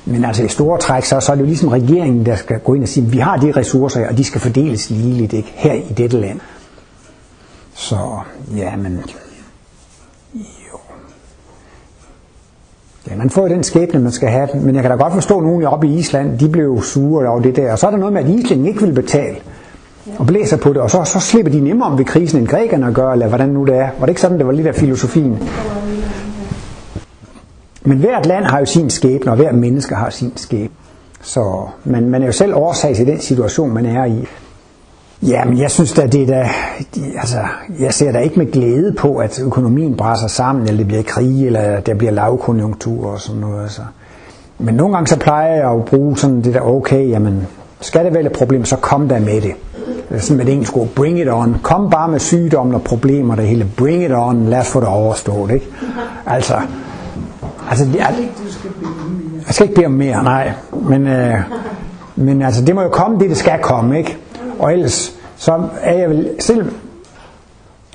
men 0.06 0.26
altså 0.26 0.44
i 0.44 0.48
store 0.48 0.80
træk, 0.80 1.06
så, 1.06 1.20
så 1.20 1.32
er 1.32 1.36
det 1.36 1.42
jo 1.42 1.48
ligesom 1.48 1.70
regeringen, 1.70 2.26
der 2.26 2.36
skal 2.36 2.60
gå 2.60 2.74
ind 2.74 2.84
og 2.84 2.90
sige, 2.90 3.06
vi 3.06 3.18
har 3.18 3.38
de 3.38 3.52
ressourcer, 3.52 4.08
og 4.10 4.18
de 4.18 4.24
skal 4.24 4.42
fordeles 4.42 4.90
ligeligt 4.90 5.34
ikke? 5.34 5.54
her 5.56 5.74
i 5.74 5.94
dette 5.98 6.20
land. 6.20 6.40
Så 7.74 7.96
ja, 8.58 8.76
men 8.76 9.04
jo. 10.36 10.78
Ja, 13.10 13.16
man 13.16 13.30
får 13.30 13.42
jo 13.42 13.48
den 13.48 13.64
skæbne, 13.64 14.00
man 14.00 14.12
skal 14.12 14.30
have, 14.30 14.50
men 14.54 14.76
jeg 14.76 14.84
kan 14.84 14.92
da 14.92 14.98
godt 14.98 15.14
forstå, 15.14 15.38
at 15.38 15.44
nogen 15.44 15.64
oppe 15.64 15.88
i 15.88 15.98
Island, 15.98 16.40
de 16.40 16.50
blev 16.50 16.82
sure 16.82 17.30
over 17.30 17.42
det 17.42 17.56
der, 17.56 17.72
og 17.72 17.80
så 17.80 17.88
er 17.88 17.92
der 17.92 17.98
noget 17.98 18.14
med, 18.14 18.24
at 18.24 18.30
Island 18.30 18.68
ikke 18.68 18.82
vil 18.82 18.94
betale 18.94 19.36
og 20.18 20.28
blæser 20.28 20.58
på 20.58 20.70
det, 20.70 20.78
og 20.78 20.92
så, 20.92 21.04
så 21.04 21.20
slipper 21.20 21.52
de 21.52 21.60
nemmere 21.60 21.90
om 21.90 21.98
ved 21.98 22.06
krisen, 22.06 22.40
end 22.40 22.48
grækerne 22.48 22.94
gør, 22.94 23.12
eller 23.12 23.28
hvordan 23.28 23.50
nu 23.50 23.66
det 23.66 23.76
er. 23.76 23.90
Var 24.00 24.06
det 24.06 24.10
ikke 24.10 24.22
sådan, 24.22 24.38
det 24.38 24.46
var 24.46 24.52
lidt 24.52 24.68
af 24.68 24.76
filosofien? 24.76 25.40
Men 27.84 27.98
hvert 27.98 28.26
land 28.26 28.46
har 28.46 28.60
jo 28.60 28.66
sin 28.66 28.90
skæbne, 28.90 29.32
og 29.32 29.36
hver 29.36 29.52
menneske 29.52 29.96
har 29.96 30.10
sin 30.10 30.34
skæbne. 30.36 30.76
Så 31.22 31.68
man, 31.84 32.10
man 32.10 32.22
er 32.22 32.26
jo 32.26 32.32
selv 32.32 32.56
årsag 32.56 32.96
til 32.96 33.08
den 33.08 33.20
situation, 33.20 33.74
man 33.74 33.86
er 33.86 34.06
i. 34.06 34.28
Ja, 35.28 35.46
men 35.46 35.60
jeg 35.60 35.72
synes 35.72 35.94
da, 35.94 36.08
det 36.08 36.22
er 36.22 36.28
da, 36.28 36.50
altså, 37.20 37.38
jeg 37.80 37.94
ser 37.94 38.12
da 38.12 38.20
ikke 38.20 38.40
med 38.40 38.52
glæde 38.52 38.94
på, 38.94 39.16
at 39.18 39.40
økonomien 39.40 39.98
brænder 39.98 40.28
sammen, 40.28 40.66
eller 40.66 40.78
det 40.78 40.88
bliver 40.88 41.04
krig, 41.04 41.46
eller 41.46 41.80
der 41.80 41.94
bliver 41.94 42.12
lavkonjunktur 42.12 43.08
og 43.08 43.20
sådan 43.22 43.42
noget. 43.42 43.64
Altså. 43.64 43.82
Men 44.60 44.76
nogle 44.76 44.94
gange 44.94 45.08
så 45.08 45.20
plejer 45.20 45.56
jeg 45.56 45.72
at 45.72 45.86
bruge 45.86 46.18
sådan 46.18 46.42
det 46.42 46.54
der, 46.54 46.62
okay, 46.62 47.10
jamen, 47.10 47.48
skal 47.82 48.06
det 48.06 48.14
være 48.14 48.26
et 48.26 48.32
problem, 48.32 48.66
så 48.66 48.76
kom 48.76 49.10
der 49.10 49.20
med 49.20 49.42
det 49.42 49.54
sådan 50.20 50.38
med 50.38 50.46
et 50.46 50.52
engelsk 50.52 50.78
ord, 50.78 50.88
bring 50.88 51.20
it 51.20 51.28
on. 51.30 51.56
Kom 51.64 51.90
bare 51.90 52.08
med 52.08 52.20
sygdomme 52.20 52.76
og 52.76 52.82
problemer, 52.82 53.36
det 53.36 53.48
hele. 53.48 53.68
Bring 53.78 54.04
it 54.04 54.12
on, 54.14 54.46
lad 54.46 54.60
os 54.60 54.68
få 54.68 54.80
det 54.80 54.88
overstået. 54.88 55.52
Ikke? 55.52 55.66
Altså, 56.26 56.56
altså 57.70 57.86
jeg, 57.98 58.16
jeg 59.48 59.54
skal 59.56 59.64
ikke 59.64 59.76
bede 59.76 59.86
om 59.86 59.92
mere, 59.92 60.24
nej. 60.24 60.52
Men, 60.90 61.08
øh, 61.08 61.36
men 62.16 62.42
altså, 62.42 62.66
det 62.66 62.76
må 62.76 62.82
jo 62.82 62.90
komme, 62.90 63.20
det 63.20 63.30
det 63.30 63.38
skal 63.38 63.60
komme, 63.62 63.98
ikke? 63.98 64.18
Og 64.60 64.74
ellers, 64.74 65.16
så 65.38 65.64
er 65.82 65.98
jeg 65.98 66.10
vel 66.10 66.30
selv... 66.40 66.72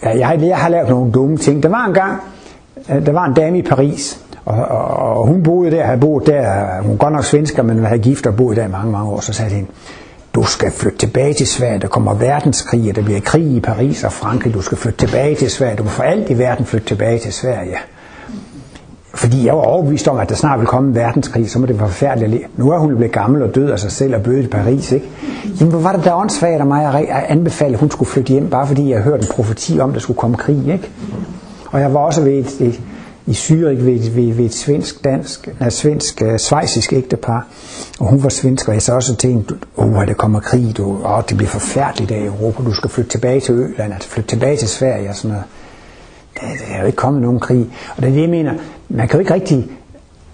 Ja, 0.02 0.28
jeg, 0.28 0.42
jeg 0.42 0.56
har 0.56 0.68
lavet 0.68 0.88
nogle 0.88 1.12
dumme 1.12 1.36
ting. 1.36 1.62
Der 1.62 1.68
var 1.68 1.84
en 1.84 1.94
gang, 1.94 2.20
øh, 2.90 3.06
der 3.06 3.12
var 3.12 3.24
en 3.24 3.34
dame 3.34 3.58
i 3.58 3.62
Paris, 3.62 4.20
og, 4.44 4.56
og, 4.56 4.86
og 5.16 5.26
hun 5.26 5.42
boede 5.42 5.70
der, 5.70 5.84
havde 5.84 6.00
boet 6.00 6.26
der, 6.26 6.82
hun 6.82 6.90
var 6.90 6.96
godt 6.96 7.12
nok 7.12 7.24
svensker, 7.24 7.62
men 7.62 7.84
havde 7.84 8.00
gift 8.00 8.26
og 8.26 8.36
boet 8.36 8.56
der 8.56 8.64
i 8.64 8.70
mange, 8.70 8.92
mange 8.92 9.10
år, 9.10 9.20
så 9.20 9.32
sagde 9.32 9.50
hende, 9.50 9.70
du 10.36 10.42
skal 10.42 10.72
flytte 10.72 10.98
tilbage 10.98 11.34
til 11.34 11.46
Sverige, 11.46 11.78
der 11.78 11.88
kommer 11.88 12.14
verdenskrig, 12.14 12.90
og 12.90 12.96
der 12.96 13.02
bliver 13.02 13.20
krig 13.20 13.56
i 13.56 13.60
Paris 13.60 14.04
og 14.04 14.12
Frankrig, 14.12 14.54
du 14.54 14.62
skal 14.62 14.78
flytte 14.78 14.98
tilbage 14.98 15.34
til 15.34 15.50
Sverige, 15.50 15.76
du 15.76 15.82
må 15.82 15.90
for 15.90 16.02
alt 16.02 16.30
i 16.30 16.38
verden 16.38 16.66
flytte 16.66 16.86
tilbage 16.86 17.18
til 17.18 17.32
Sverige. 17.32 17.76
Fordi 19.14 19.46
jeg 19.46 19.54
var 19.54 19.60
overbevist 19.60 20.08
om, 20.08 20.18
at 20.18 20.28
der 20.28 20.34
snart 20.34 20.58
ville 20.58 20.68
komme 20.68 20.88
en 20.88 20.94
verdenskrig, 20.94 21.50
så 21.50 21.58
må 21.58 21.66
det 21.66 21.78
være 21.78 21.88
forfærdeligt. 21.88 22.58
Nu 22.58 22.70
er 22.70 22.78
hun 22.78 22.96
blevet 22.96 23.12
gammel 23.12 23.42
og 23.42 23.54
død 23.54 23.70
af 23.70 23.78
sig 23.78 23.92
selv 23.92 24.14
og 24.14 24.22
bøde 24.22 24.42
i 24.42 24.46
Paris, 24.46 24.92
ikke? 24.92 25.06
Jamen, 25.60 25.72
hvor 25.72 25.80
var 25.80 25.92
det 25.92 26.04
da 26.04 26.14
åndssvagt 26.14 26.60
af 26.60 26.66
mig 26.66 26.86
at 26.86 27.24
anbefale, 27.28 27.74
at 27.74 27.80
hun 27.80 27.90
skulle 27.90 28.08
flytte 28.08 28.32
hjem, 28.32 28.50
bare 28.50 28.66
fordi 28.66 28.90
jeg 28.90 29.00
hørte 29.00 29.22
en 29.22 29.28
profeti 29.32 29.80
om, 29.80 29.90
at 29.90 29.94
der 29.94 30.00
skulle 30.00 30.18
komme 30.18 30.36
krig, 30.36 30.68
ikke? 30.72 30.90
Og 31.70 31.80
jeg 31.80 31.94
var 31.94 32.00
også 32.00 32.22
ved 32.22 32.32
et, 32.32 32.60
et, 32.60 32.80
i 33.26 33.32
Zürich 33.32 33.84
ved, 33.84 34.10
ved, 34.10 34.34
ved 34.34 34.44
et 34.44 34.54
svensk-dansk, 34.54 35.48
nej, 35.60 35.70
svensk-svejsisk 35.70 36.92
øh, 36.92 36.98
ægtepar, 36.98 37.46
og 38.00 38.06
hun 38.06 38.22
var 38.22 38.28
svensk, 38.28 38.68
og 38.68 38.74
jeg 38.74 38.82
så 38.82 38.94
også 38.94 39.16
tænkte, 39.16 39.54
åh, 39.76 39.96
oh, 39.96 40.06
der 40.06 40.14
kommer 40.14 40.40
krig, 40.40 40.76
du, 40.76 40.98
åh, 41.04 41.22
det 41.28 41.36
bliver 41.36 41.50
forfærdeligt 41.50 42.10
af 42.10 42.24
Europa, 42.24 42.62
du 42.62 42.72
skal 42.72 42.90
flytte 42.90 43.10
tilbage 43.10 43.40
til 43.40 43.54
Øland, 43.54 43.92
altså 43.92 44.08
flytte 44.08 44.30
tilbage 44.30 44.56
til 44.56 44.68
Sverige 44.68 45.08
og 45.08 45.14
sådan 45.16 45.30
noget. 45.30 45.44
Der, 46.40 46.46
der 46.46 46.74
er 46.74 46.80
jo 46.80 46.86
ikke 46.86 46.96
kommet 46.96 47.22
nogen 47.22 47.40
krig. 47.40 47.66
Og 47.96 48.02
det 48.02 48.08
er 48.08 48.12
det, 48.12 48.20
jeg 48.20 48.30
mener, 48.30 48.54
man 48.88 49.08
kan 49.08 49.16
jo 49.16 49.20
ikke 49.20 49.34
rigtig 49.34 49.70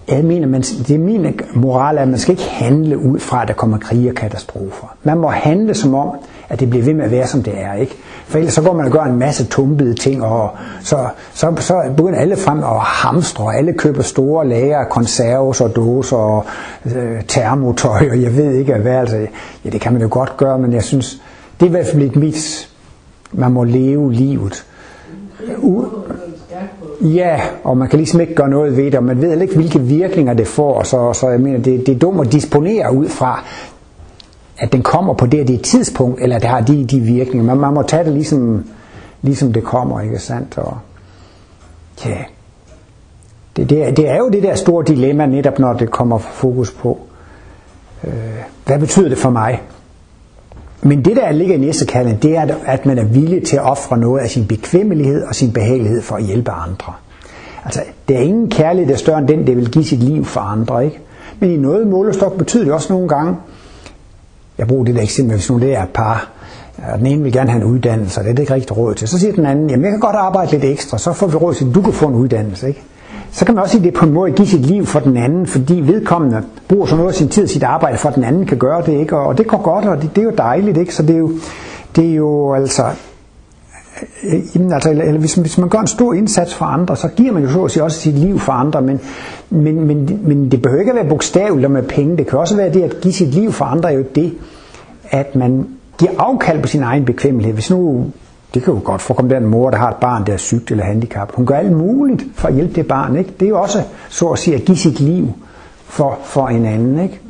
jeg 0.09 0.25
mener, 0.25 0.47
man, 0.47 0.61
det 0.63 0.91
er 0.91 0.99
min 0.99 1.41
moral, 1.55 1.99
at 1.99 2.09
man 2.09 2.19
skal 2.19 2.33
ikke 2.33 2.51
handle 2.51 2.99
ud 2.99 3.19
fra, 3.19 3.43
at 3.43 3.49
der 3.49 3.55
kommer 3.55 3.79
krig 3.79 4.09
og 4.09 4.15
katastrofer. 4.15 4.97
Man 5.03 5.19
må 5.19 5.29
handle 5.29 5.75
som 5.75 5.95
om, 5.95 6.17
at 6.53 6.61
det 6.61 6.71
bliver 6.71 6.85
ved 6.85 6.95
med 6.95 7.05
at 7.05 7.11
være, 7.11 7.27
som 7.27 7.43
det 7.43 7.55
er. 7.57 7.75
ikke. 7.75 7.95
For 8.27 8.39
ellers 8.39 8.55
så 8.55 8.63
går 8.63 8.73
man 8.73 8.87
og 8.87 8.93
gør 8.93 9.03
en 9.03 9.19
masse 9.19 9.47
tumpede 9.47 9.95
ting, 9.95 10.23
og 10.25 10.51
så, 10.83 10.99
så, 11.35 11.53
så 11.59 11.83
begynder 11.97 12.19
alle 12.19 12.37
frem 12.37 12.59
og 12.63 12.81
hamstre, 12.83 13.45
og 13.45 13.57
alle 13.57 13.73
køber 13.73 14.03
store 14.03 14.49
lager 14.49 14.79
af 14.79 14.89
konserves 14.89 15.61
og 15.61 15.77
dåser 15.77 16.17
og 16.17 16.45
øh, 16.97 17.23
termotøj, 17.29 18.09
og 18.11 18.23
jeg 18.23 18.37
ved 18.37 18.55
ikke 18.55 18.75
hvad. 18.75 18.93
Altså, 18.97 19.17
ja, 19.65 19.71
det 19.71 19.81
kan 19.81 19.93
man 19.93 20.03
jo 20.03 20.09
godt 20.11 20.37
gøre, 20.37 20.59
men 20.59 20.73
jeg 20.73 20.83
synes, 20.83 21.23
det 21.61 21.67
er 21.67 21.71
i 21.71 21.71
hvert 21.71 21.87
fald 21.87 22.03
et 22.03 22.17
mit, 22.17 22.69
man 23.33 23.53
må 23.53 23.65
leve 23.65 24.13
livet. 24.13 24.65
U- 25.63 25.87
Ja, 27.05 27.41
og 27.65 27.77
man 27.77 27.89
kan 27.89 27.97
ligesom 27.99 28.21
ikke 28.21 28.35
gøre 28.35 28.49
noget 28.49 28.77
ved 28.77 28.85
det, 28.85 28.95
og 28.95 29.05
man 29.05 29.23
ved 29.23 29.41
ikke, 29.41 29.55
hvilke 29.55 29.81
virkninger 29.81 30.35
det 30.35 30.47
får, 30.47 30.83
så, 30.83 31.13
så 31.13 31.29
jeg 31.29 31.41
mener, 31.41 31.59
det, 31.59 31.87
det 31.87 31.95
er 31.95 31.99
dumt 31.99 32.21
at 32.27 32.33
disponere 32.33 32.95
ud 32.95 33.09
fra, 33.09 33.45
at 34.63 34.73
den 34.73 34.83
kommer 34.83 35.15
på 35.15 35.27
det 35.27 35.49
det 35.49 35.63
tidspunkt, 35.63 36.23
eller 36.23 36.39
det 36.39 36.49
har 36.49 36.61
de, 36.61 36.85
de 36.85 37.01
virkninger. 37.01 37.45
Man, 37.45 37.57
man 37.57 37.75
må 37.75 37.83
tage 37.83 38.05
det 38.05 38.13
ligesom, 38.13 38.65
ligesom 39.23 39.53
det 39.53 39.65
kommer, 39.65 40.01
ikke 40.01 40.19
sandt? 40.19 40.59
Og, 40.59 40.79
ja, 42.05 42.17
det, 43.57 43.71
det, 43.71 43.97
det 43.97 44.09
er 44.09 44.17
jo 44.17 44.29
det 44.29 44.43
der 44.43 44.55
store 44.55 44.85
dilemma, 44.85 45.27
netop 45.27 45.59
når 45.59 45.73
det 45.73 45.91
kommer 45.91 46.19
fokus 46.19 46.71
på, 46.71 46.99
øh, 48.05 48.13
hvad 48.67 48.79
betyder 48.79 49.09
det 49.09 49.19
for 49.19 49.31
mig? 49.31 49.63
Men 50.83 51.05
det, 51.05 51.17
der 51.17 51.33
ligger 51.33 51.55
i 51.55 51.59
næste 51.59 51.87
det 52.23 52.37
er, 52.37 52.55
at 52.65 52.87
man 52.87 52.99
er 52.99 53.05
villig 53.05 53.45
til 53.45 53.57
at 53.57 53.71
ofre 53.71 53.99
noget 53.99 54.21
af 54.21 54.31
sin 54.31 54.47
bekvemmelighed 54.47 55.25
og 55.25 55.35
sin 55.35 55.53
behagelighed 55.53 56.03
for 56.03 56.17
at 56.17 56.25
hjælpe 56.25 56.51
andre. 56.51 56.93
Altså, 57.65 57.81
der 58.09 58.17
er 58.17 58.21
ingen 58.21 58.51
kærlighed, 58.51 58.89
der 58.89 58.95
er 58.95 58.99
større 58.99 59.19
end 59.19 59.29
den, 59.29 59.47
der 59.47 59.55
vil 59.55 59.71
give 59.71 59.85
sit 59.85 60.03
liv 60.03 60.25
for 60.25 60.41
andre, 60.41 60.85
ikke? 60.85 61.01
Men 61.39 61.51
i 61.51 61.57
noget 61.57 61.87
målestok 61.87 62.39
betyder 62.39 62.65
det 62.65 62.73
også 62.73 62.93
nogle 62.93 63.09
gange, 63.09 63.37
jeg 64.59 64.67
bruger 64.67 64.85
det 64.85 64.95
der 64.95 65.03
eksempel, 65.03 65.37
hvis 65.37 65.51
nu 65.51 65.59
det 65.59 65.77
er 65.77 65.83
et 65.83 65.89
par, 65.89 66.31
og 66.93 66.99
den 66.99 67.07
ene 67.07 67.23
vil 67.23 67.33
gerne 67.33 67.51
have 67.51 67.63
en 67.65 67.71
uddannelse, 67.71 68.21
og 68.21 68.25
det 68.25 68.31
er 68.31 68.35
det 68.35 68.43
ikke 68.43 68.55
rigtig 68.55 68.77
råd 68.77 68.95
til. 68.95 69.09
Så 69.09 69.19
siger 69.19 69.33
den 69.33 69.47
anden, 69.47 69.71
jamen 69.71 69.85
jeg 69.85 69.93
kan 69.93 70.01
godt 70.01 70.17
arbejde 70.17 70.51
lidt 70.51 70.65
ekstra, 70.65 70.99
så 70.99 71.13
får 71.13 71.27
vi 71.27 71.37
råd 71.37 71.55
til, 71.55 71.69
at 71.69 71.75
du 71.75 71.83
kan 71.83 71.93
få 71.93 72.07
en 72.07 72.15
uddannelse. 72.15 72.69
Ikke? 72.69 72.83
Så 73.33 73.45
kan 73.45 73.55
man 73.55 73.63
også 73.63 73.73
sige, 73.73 73.85
det 73.85 73.95
på 73.95 74.07
en 74.07 74.13
måde 74.13 74.33
give 74.33 74.49
sit 74.49 74.67
liv 74.67 74.87
for 74.87 75.01
den 75.01 75.17
anden, 75.17 75.47
fordi 75.47 75.75
vedkommende 75.75 76.43
bruger 76.69 76.87
så 76.87 76.97
noget 76.97 77.09
af 77.09 77.15
sin 77.15 77.29
tid 77.29 77.43
og 77.43 77.49
sit 77.49 77.63
arbejde, 77.63 77.99
for 77.99 78.09
at 78.09 78.15
den 78.15 78.25
anden 78.25 78.47
kan 78.47 78.59
gøre 78.59 78.83
det. 78.87 78.93
Ikke? 78.93 79.17
Og 79.17 79.39
det 79.39 79.47
går 79.47 79.63
godt, 79.63 79.85
og 79.85 80.03
det, 80.03 80.11
det 80.17 80.19
er 80.19 80.25
jo 80.25 80.33
dejligt. 80.39 80.79
Ikke? 80.79 80.95
Så 80.95 81.03
det 81.03 81.15
er 81.15 81.19
jo, 81.19 81.33
det 81.97 82.11
er 82.11 82.15
jo 82.15 82.55
altså 82.55 82.83
jamen, 84.55 84.73
altså, 84.73 84.91
eller 84.91 85.19
hvis, 85.19 85.35
hvis 85.35 85.59
man 85.59 85.69
gør 85.69 85.79
en 85.79 85.87
stor 85.87 86.15
indsats 86.15 86.55
for 86.55 86.65
andre, 86.65 86.97
så 86.97 87.09
giver 87.09 87.33
man 87.33 87.43
jo 87.43 87.49
så 87.49 87.65
at 87.65 87.71
sige 87.71 87.83
også 87.83 88.01
sit 88.01 88.19
liv 88.19 88.39
for 88.39 88.53
andre, 88.53 88.83
men, 88.83 89.01
men, 89.51 89.87
men, 89.87 90.21
men 90.23 90.51
det 90.51 90.63
behøver 90.63 90.81
ikke 90.81 90.93
at 90.93 90.97
være 90.97 91.09
bogstaveligt 91.09 91.71
med 91.71 91.83
penge. 91.83 92.17
Det 92.17 92.27
kan 92.27 92.39
også 92.39 92.57
være 92.57 92.73
det 92.73 92.83
at 92.83 93.01
give 93.01 93.15
sit 93.15 93.35
liv 93.35 93.53
for 93.53 93.65
andre, 93.65 93.93
er 93.93 93.97
jo 93.97 94.05
det, 94.15 94.35
at 95.11 95.37
man 95.37 95.67
giver 95.99 96.13
afkald 96.19 96.63
på 96.63 96.69
sin 96.69 96.83
egen 96.83 97.05
bekvemmelighed. 97.05 97.55
Hvis 97.55 97.71
nu, 97.71 98.07
det 98.55 98.63
kan 98.63 98.75
jo 98.75 98.81
godt 98.85 99.03
forekomme 99.03 99.37
en 99.37 99.47
mor, 99.47 99.71
der 99.71 99.79
har 99.79 99.91
et 99.91 99.97
barn, 99.97 100.27
der 100.27 100.33
er 100.33 100.37
sygt 100.37 100.71
eller 100.71 100.85
handicap. 100.85 101.35
Hun 101.35 101.47
gør 101.47 101.55
alt 101.55 101.73
muligt 101.73 102.25
for 102.35 102.49
at 102.49 102.55
hjælpe 102.55 102.75
det 102.75 102.87
barn. 102.89 103.17
Ikke? 103.17 103.31
Det 103.41 103.47
er 103.47 103.51
jo 103.51 103.61
også 103.61 103.83
så 104.09 104.29
at 104.29 104.39
sige 104.39 104.57
at 104.57 104.65
give 104.65 104.77
sit 104.77 105.01
liv 105.01 105.29
for, 105.85 106.19
for 106.25 106.49
en 106.49 106.67
anden. 106.67 107.03
Ikke? 107.03 107.21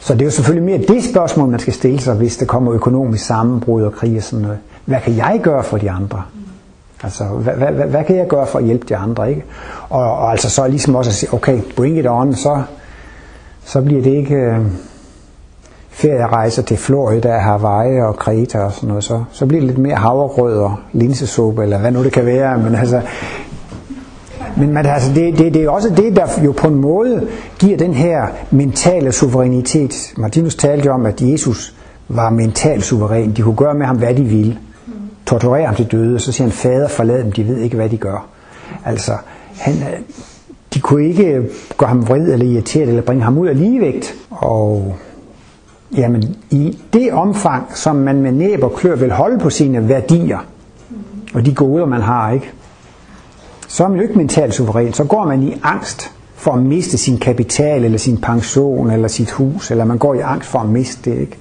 Så 0.00 0.14
det 0.14 0.20
er 0.22 0.26
jo 0.26 0.30
selvfølgelig 0.30 0.64
mere 0.64 0.94
det 0.94 1.04
spørgsmål, 1.04 1.48
man 1.48 1.60
skal 1.60 1.72
stille 1.72 2.00
sig, 2.00 2.14
hvis 2.14 2.36
der 2.36 2.46
kommer 2.46 2.74
økonomisk 2.74 3.24
sammenbrud 3.26 3.82
og 3.82 3.92
krig 3.92 4.16
og 4.16 4.22
sådan 4.22 4.42
noget 4.42 4.58
hvad 4.84 5.00
kan 5.00 5.16
jeg 5.16 5.40
gøre 5.42 5.64
for 5.64 5.78
de 5.78 5.90
andre? 5.90 6.22
Altså, 7.02 7.24
hvad, 7.24 7.54
hvad, 7.54 7.68
hvad, 7.68 7.86
hvad 7.86 8.04
kan 8.04 8.16
jeg 8.16 8.26
gøre 8.26 8.46
for 8.46 8.58
at 8.58 8.64
hjælpe 8.64 8.86
de 8.88 8.96
andre? 8.96 9.30
Ikke? 9.30 9.44
Og, 9.88 10.16
og 10.16 10.30
altså 10.30 10.50
så 10.50 10.68
ligesom 10.68 10.94
også 10.94 11.10
at 11.10 11.14
sige, 11.14 11.34
okay, 11.34 11.60
bring 11.76 11.98
it 11.98 12.06
on, 12.08 12.34
så, 12.34 12.62
så 13.64 13.82
bliver 13.82 14.02
det 14.02 14.10
ikke 14.10 14.34
øh, 14.34 14.58
ferierejser 15.90 16.62
til 16.62 16.76
Florida, 16.76 17.38
Hawaii 17.38 18.00
og 18.00 18.16
Kreta 18.16 18.58
og 18.58 18.72
sådan 18.72 18.88
noget. 18.88 19.04
Så, 19.04 19.24
så 19.32 19.46
bliver 19.46 19.60
det 19.60 19.66
lidt 19.66 19.78
mere 19.78 19.96
havregrød 19.96 20.56
og 20.56 20.76
linsesuppe, 20.92 21.62
eller 21.62 21.78
hvad 21.78 21.90
nu 21.90 22.04
det 22.04 22.12
kan 22.12 22.26
være. 22.26 22.58
Men 22.58 22.74
altså, 22.74 23.00
men, 24.56 24.74
men 24.74 24.86
altså, 24.86 25.12
det, 25.14 25.38
det, 25.38 25.54
det 25.54 25.64
er 25.64 25.70
også 25.70 25.88
det, 25.96 26.16
der 26.16 26.26
jo 26.44 26.52
på 26.52 26.66
en 26.66 26.74
måde 26.74 27.28
giver 27.58 27.76
den 27.76 27.94
her 27.94 28.26
mentale 28.50 29.12
suverænitet. 29.12 30.12
Martinus 30.16 30.54
talte 30.54 30.86
jo 30.86 30.92
om, 30.92 31.06
at 31.06 31.22
Jesus 31.22 31.74
var 32.08 32.30
mentalt 32.30 32.84
suveræn. 32.84 33.32
De 33.32 33.42
kunne 33.42 33.56
gøre 33.56 33.74
med 33.74 33.86
ham, 33.86 33.96
hvad 33.96 34.14
de 34.14 34.24
ville 34.24 34.58
torturerer 35.32 35.66
ham 35.66 35.76
til 35.76 35.86
døde, 35.92 36.14
og 36.14 36.20
så 36.20 36.32
siger 36.32 36.48
han, 36.48 36.52
fader 36.52 36.88
forlad 36.88 37.24
dem, 37.24 37.32
de 37.32 37.48
ved 37.48 37.58
ikke, 37.58 37.76
hvad 37.76 37.88
de 37.88 37.96
gør. 37.96 38.26
Altså, 38.84 39.12
han, 39.58 39.74
øh, 39.74 40.00
de 40.74 40.80
kunne 40.80 41.06
ikke 41.06 41.26
øh, 41.26 41.44
gøre 41.78 41.88
ham 41.88 42.08
vred 42.08 42.32
eller 42.32 42.46
irriteret, 42.46 42.88
eller 42.88 43.02
bringe 43.02 43.24
ham 43.24 43.38
ud 43.38 43.46
af 43.46 43.58
ligevægt. 43.58 44.14
Og 44.30 44.96
jamen, 45.96 46.36
i 46.50 46.78
det 46.92 47.12
omfang, 47.12 47.76
som 47.76 47.96
man 47.96 48.22
med 48.22 48.32
næb 48.32 48.62
og 48.62 48.74
klør 48.74 48.96
vil 48.96 49.12
holde 49.12 49.38
på 49.38 49.50
sine 49.50 49.88
værdier, 49.88 50.38
og 51.34 51.46
de 51.46 51.54
goder, 51.54 51.86
man 51.86 52.00
har, 52.00 52.30
ikke? 52.30 52.52
så 53.68 53.84
er 53.84 53.88
man 53.88 53.96
jo 53.96 54.02
ikke 54.02 54.18
mentalt 54.18 54.54
suveræn. 54.54 54.92
Så 54.92 55.04
går 55.04 55.24
man 55.24 55.42
i 55.42 55.56
angst 55.62 56.12
for 56.34 56.52
at 56.52 56.62
miste 56.62 56.98
sin 56.98 57.18
kapital, 57.18 57.84
eller 57.84 57.98
sin 57.98 58.16
pension, 58.16 58.90
eller 58.90 59.08
sit 59.08 59.30
hus, 59.30 59.70
eller 59.70 59.84
man 59.84 59.98
går 59.98 60.14
i 60.14 60.20
angst 60.20 60.48
for 60.48 60.58
at 60.58 60.68
miste 60.68 61.10
det. 61.10 61.20
Ikke? 61.20 61.38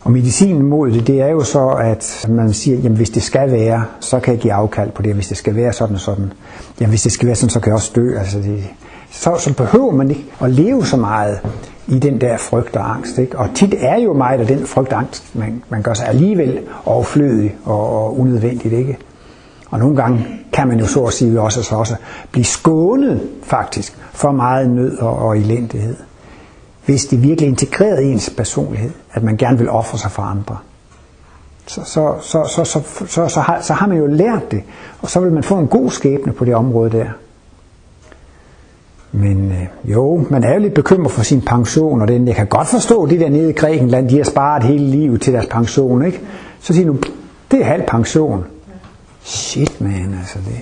Og 0.00 0.10
medicinen 0.10 0.62
mod 0.62 0.90
det, 0.90 1.06
det 1.06 1.20
er 1.20 1.28
jo 1.28 1.40
så, 1.44 1.68
at 1.68 2.26
man 2.28 2.52
siger, 2.52 2.78
jamen 2.78 2.96
hvis 2.96 3.10
det 3.10 3.22
skal 3.22 3.50
være, 3.52 3.84
så 4.00 4.20
kan 4.20 4.34
jeg 4.34 4.40
give 4.40 4.52
afkald 4.52 4.90
på 4.90 5.02
det. 5.02 5.14
Hvis 5.14 5.28
det 5.28 5.36
skal 5.36 5.56
være 5.56 5.72
sådan 5.72 5.94
og 5.94 6.00
sådan, 6.00 6.32
jamen 6.80 6.90
hvis 6.90 7.02
det 7.02 7.12
skal 7.12 7.26
være 7.26 7.36
sådan, 7.36 7.50
så 7.50 7.60
kan 7.60 7.70
jeg 7.70 7.74
også 7.74 7.92
dø. 7.94 8.18
Altså 8.18 8.38
det, 8.38 8.64
så, 9.10 9.36
så 9.38 9.54
behøver 9.54 9.92
man 9.92 10.10
ikke 10.10 10.24
at 10.40 10.50
leve 10.50 10.86
så 10.86 10.96
meget 10.96 11.40
i 11.88 11.98
den 11.98 12.20
der 12.20 12.36
frygt 12.36 12.76
og 12.76 12.94
angst. 12.94 13.18
Ikke? 13.18 13.38
Og 13.38 13.48
tit 13.54 13.74
er 13.78 13.96
jo 13.96 14.12
meget 14.12 14.40
af 14.40 14.46
den 14.46 14.66
frygt 14.66 14.92
og 14.92 14.98
angst, 14.98 15.34
man, 15.34 15.62
man 15.68 15.82
gør 15.82 15.94
sig 15.94 16.08
alligevel 16.08 16.60
overflødig 16.84 17.56
og, 17.64 18.04
og 18.04 18.20
unødvendigt. 18.20 18.74
Ikke? 18.74 18.98
Og 19.70 19.78
nogle 19.78 19.96
gange 19.96 20.26
kan 20.52 20.68
man 20.68 20.80
jo 20.80 20.86
så 20.86 21.04
at 21.04 21.12
sige 21.12 21.40
også, 21.40 21.62
så 21.62 21.74
også 21.74 21.94
blive 22.32 22.44
skånet 22.44 23.22
faktisk 23.42 23.98
for 24.12 24.32
meget 24.32 24.70
nød 24.70 24.98
og, 24.98 25.18
og 25.18 25.38
elendighed 25.38 25.96
hvis 26.84 27.04
det 27.04 27.22
virkelig 27.22 27.46
er 27.46 27.50
integreret 27.50 28.02
i 28.02 28.12
ens 28.12 28.30
personlighed, 28.36 28.90
at 29.12 29.22
man 29.22 29.36
gerne 29.36 29.58
vil 29.58 29.70
ofre 29.70 29.98
sig 29.98 30.10
for 30.10 30.22
andre, 30.22 30.56
så, 31.66 31.84
så, 31.84 32.14
så, 32.20 32.44
så, 32.44 32.64
så, 32.64 32.82
så, 33.06 33.28
så, 33.28 33.40
har, 33.40 33.60
så 33.60 33.72
har 33.72 33.86
man 33.86 33.98
jo 33.98 34.06
lært 34.06 34.50
det, 34.50 34.62
og 35.02 35.10
så 35.10 35.20
vil 35.20 35.32
man 35.32 35.42
få 35.42 35.58
en 35.58 35.68
god 35.68 35.90
skæbne 35.90 36.32
på 36.32 36.44
det 36.44 36.54
område 36.54 36.90
der. 36.90 37.06
Men 39.12 39.52
øh, 39.52 39.90
jo, 39.90 40.26
man 40.30 40.44
er 40.44 40.54
jo 40.54 40.60
lidt 40.60 40.74
bekymret 40.74 41.12
for 41.12 41.22
sin 41.22 41.40
pension, 41.40 42.02
og 42.02 42.08
den, 42.08 42.28
jeg 42.28 42.36
kan 42.36 42.46
godt 42.46 42.68
forstå 42.68 43.06
det 43.06 43.20
der 43.20 43.28
nede 43.28 43.50
i 43.50 43.52
Grækenland, 43.52 44.08
de 44.08 44.16
har 44.16 44.24
sparet 44.24 44.62
hele 44.62 44.84
livet 44.84 45.20
til 45.20 45.32
deres 45.32 45.46
pension, 45.46 46.04
ikke? 46.04 46.20
Så 46.60 46.74
siger 46.74 46.86
du, 46.86 46.96
det 47.50 47.60
er 47.60 47.64
halv 47.64 47.82
pension. 47.88 48.44
Shit 49.22 49.80
man, 49.80 50.14
altså 50.18 50.38
det, 50.38 50.60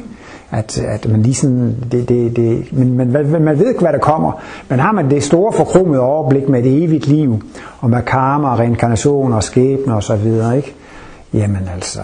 at, 0.50 0.78
at 0.78 1.08
man 1.08 1.22
lige 1.22 1.34
sådan, 1.34 1.76
det, 1.92 2.08
det, 2.08 2.36
det, 2.36 2.72
men, 2.72 3.12
men 3.12 3.44
man 3.44 3.58
ved 3.58 3.68
ikke, 3.68 3.80
hvad 3.80 3.92
der 3.92 3.98
kommer. 3.98 4.32
Men 4.68 4.78
har 4.78 4.92
man 4.92 5.10
det 5.10 5.22
store 5.22 5.52
forkromede 5.52 6.00
overblik 6.00 6.48
med 6.48 6.62
det 6.62 6.84
evigt 6.84 7.06
liv, 7.06 7.42
og 7.80 7.90
med 7.90 8.02
karma, 8.02 8.50
og 8.50 8.58
reinkarnation 8.58 9.32
og 9.32 9.42
skæbne 9.42 9.94
og 9.94 10.02
så 10.02 10.16
videre, 10.16 10.56
ikke? 10.56 10.74
Jamen 11.32 11.68
altså, 11.74 12.00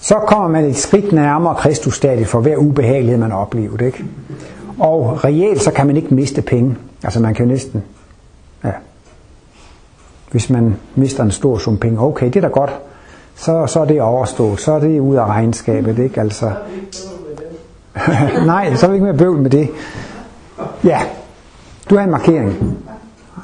så 0.00 0.14
kommer 0.14 0.48
man 0.48 0.64
et 0.64 0.76
skridt 0.76 1.12
nærmere 1.12 1.54
Kristusstadiet 1.54 2.26
for 2.26 2.40
hver 2.40 2.56
ubehagelighed, 2.56 3.18
man 3.18 3.32
oplever, 3.32 3.82
ikke? 3.82 4.04
Og 4.78 5.24
reelt, 5.24 5.62
så 5.62 5.70
kan 5.70 5.86
man 5.86 5.96
ikke 5.96 6.14
miste 6.14 6.42
penge. 6.42 6.76
Altså 7.02 7.20
man 7.20 7.34
kan 7.34 7.48
næsten, 7.48 7.82
ja, 8.64 8.72
hvis 10.30 10.50
man 10.50 10.76
mister 10.94 11.24
en 11.24 11.30
stor 11.30 11.58
sum 11.58 11.78
penge, 11.78 12.00
okay, 12.00 12.26
det 12.26 12.36
er 12.36 12.40
da 12.40 12.48
godt, 12.48 12.70
så, 13.34 13.66
så 13.66 13.80
er 13.80 13.84
det 13.84 14.02
overstået, 14.02 14.60
så 14.60 14.72
er 14.72 14.78
det 14.78 15.00
ud 15.00 15.16
af 15.16 15.26
regnskabet, 15.26 15.98
ikke? 15.98 16.20
Altså, 16.20 16.52
Nej, 18.46 18.74
så 18.74 18.86
er 18.86 18.90
vi 18.90 18.94
ikke 18.94 19.06
mere 19.06 19.16
bøvl 19.16 19.42
med 19.42 19.50
det. 19.50 19.68
Ja, 20.84 21.00
du 21.90 21.96
har 21.96 22.04
en 22.04 22.10
markering. 22.10 22.76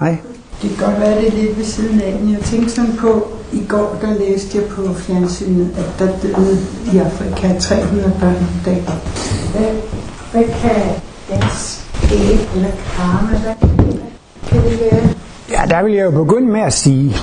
Nej. 0.01 0.17
Det 0.63 0.71
kan 0.71 0.87
godt 0.87 1.01
være, 1.01 1.21
det 1.21 1.29
er 1.29 1.33
lidt 1.33 1.59
ved 1.59 1.65
siden 1.65 2.01
af, 2.01 2.19
men 2.21 2.33
jeg 2.33 2.41
tænkte 2.41 2.71
sådan 2.71 2.97
på, 2.97 3.29
i 3.53 3.65
går 3.69 3.99
der 4.03 4.15
læste 4.15 4.59
jeg 4.59 4.67
på 4.67 4.95
fjernsynet, 4.95 5.71
at 5.79 5.99
der 5.99 6.07
døde 6.23 6.59
i 6.93 6.99
Afrika 6.99 7.59
300 7.59 8.13
børn 8.21 8.37
om 8.37 8.61
dagen. 8.65 8.85
Hvad, 9.53 9.71
hvad 10.33 10.45
kan 10.45 11.43
skæb 11.51 12.57
eller 12.57 12.71
karma, 12.97 13.39
hvad 13.39 13.55
kan 14.49 14.63
det 14.63 14.81
være? 14.81 15.09
Ja, 15.51 15.63
der 15.69 15.83
vil 15.83 15.93
jeg 15.93 16.05
jo 16.05 16.11
begynde 16.11 16.53
med 16.53 16.61
at 16.61 16.73
sige, 16.73 17.17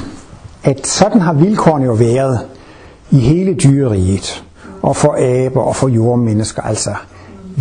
at 0.63 0.88
sådan 0.88 1.22
har 1.22 1.34
vilkårene 1.34 1.86
jo 1.86 1.94
været 1.94 2.39
i 3.12 3.20
hele 3.20 3.54
dyreriget, 3.54 4.44
og 4.82 4.96
for 4.96 5.46
aber 5.46 5.62
og 5.62 5.76
for 5.76 5.88
jordmennesker. 5.88 6.62
Altså, 6.62 6.89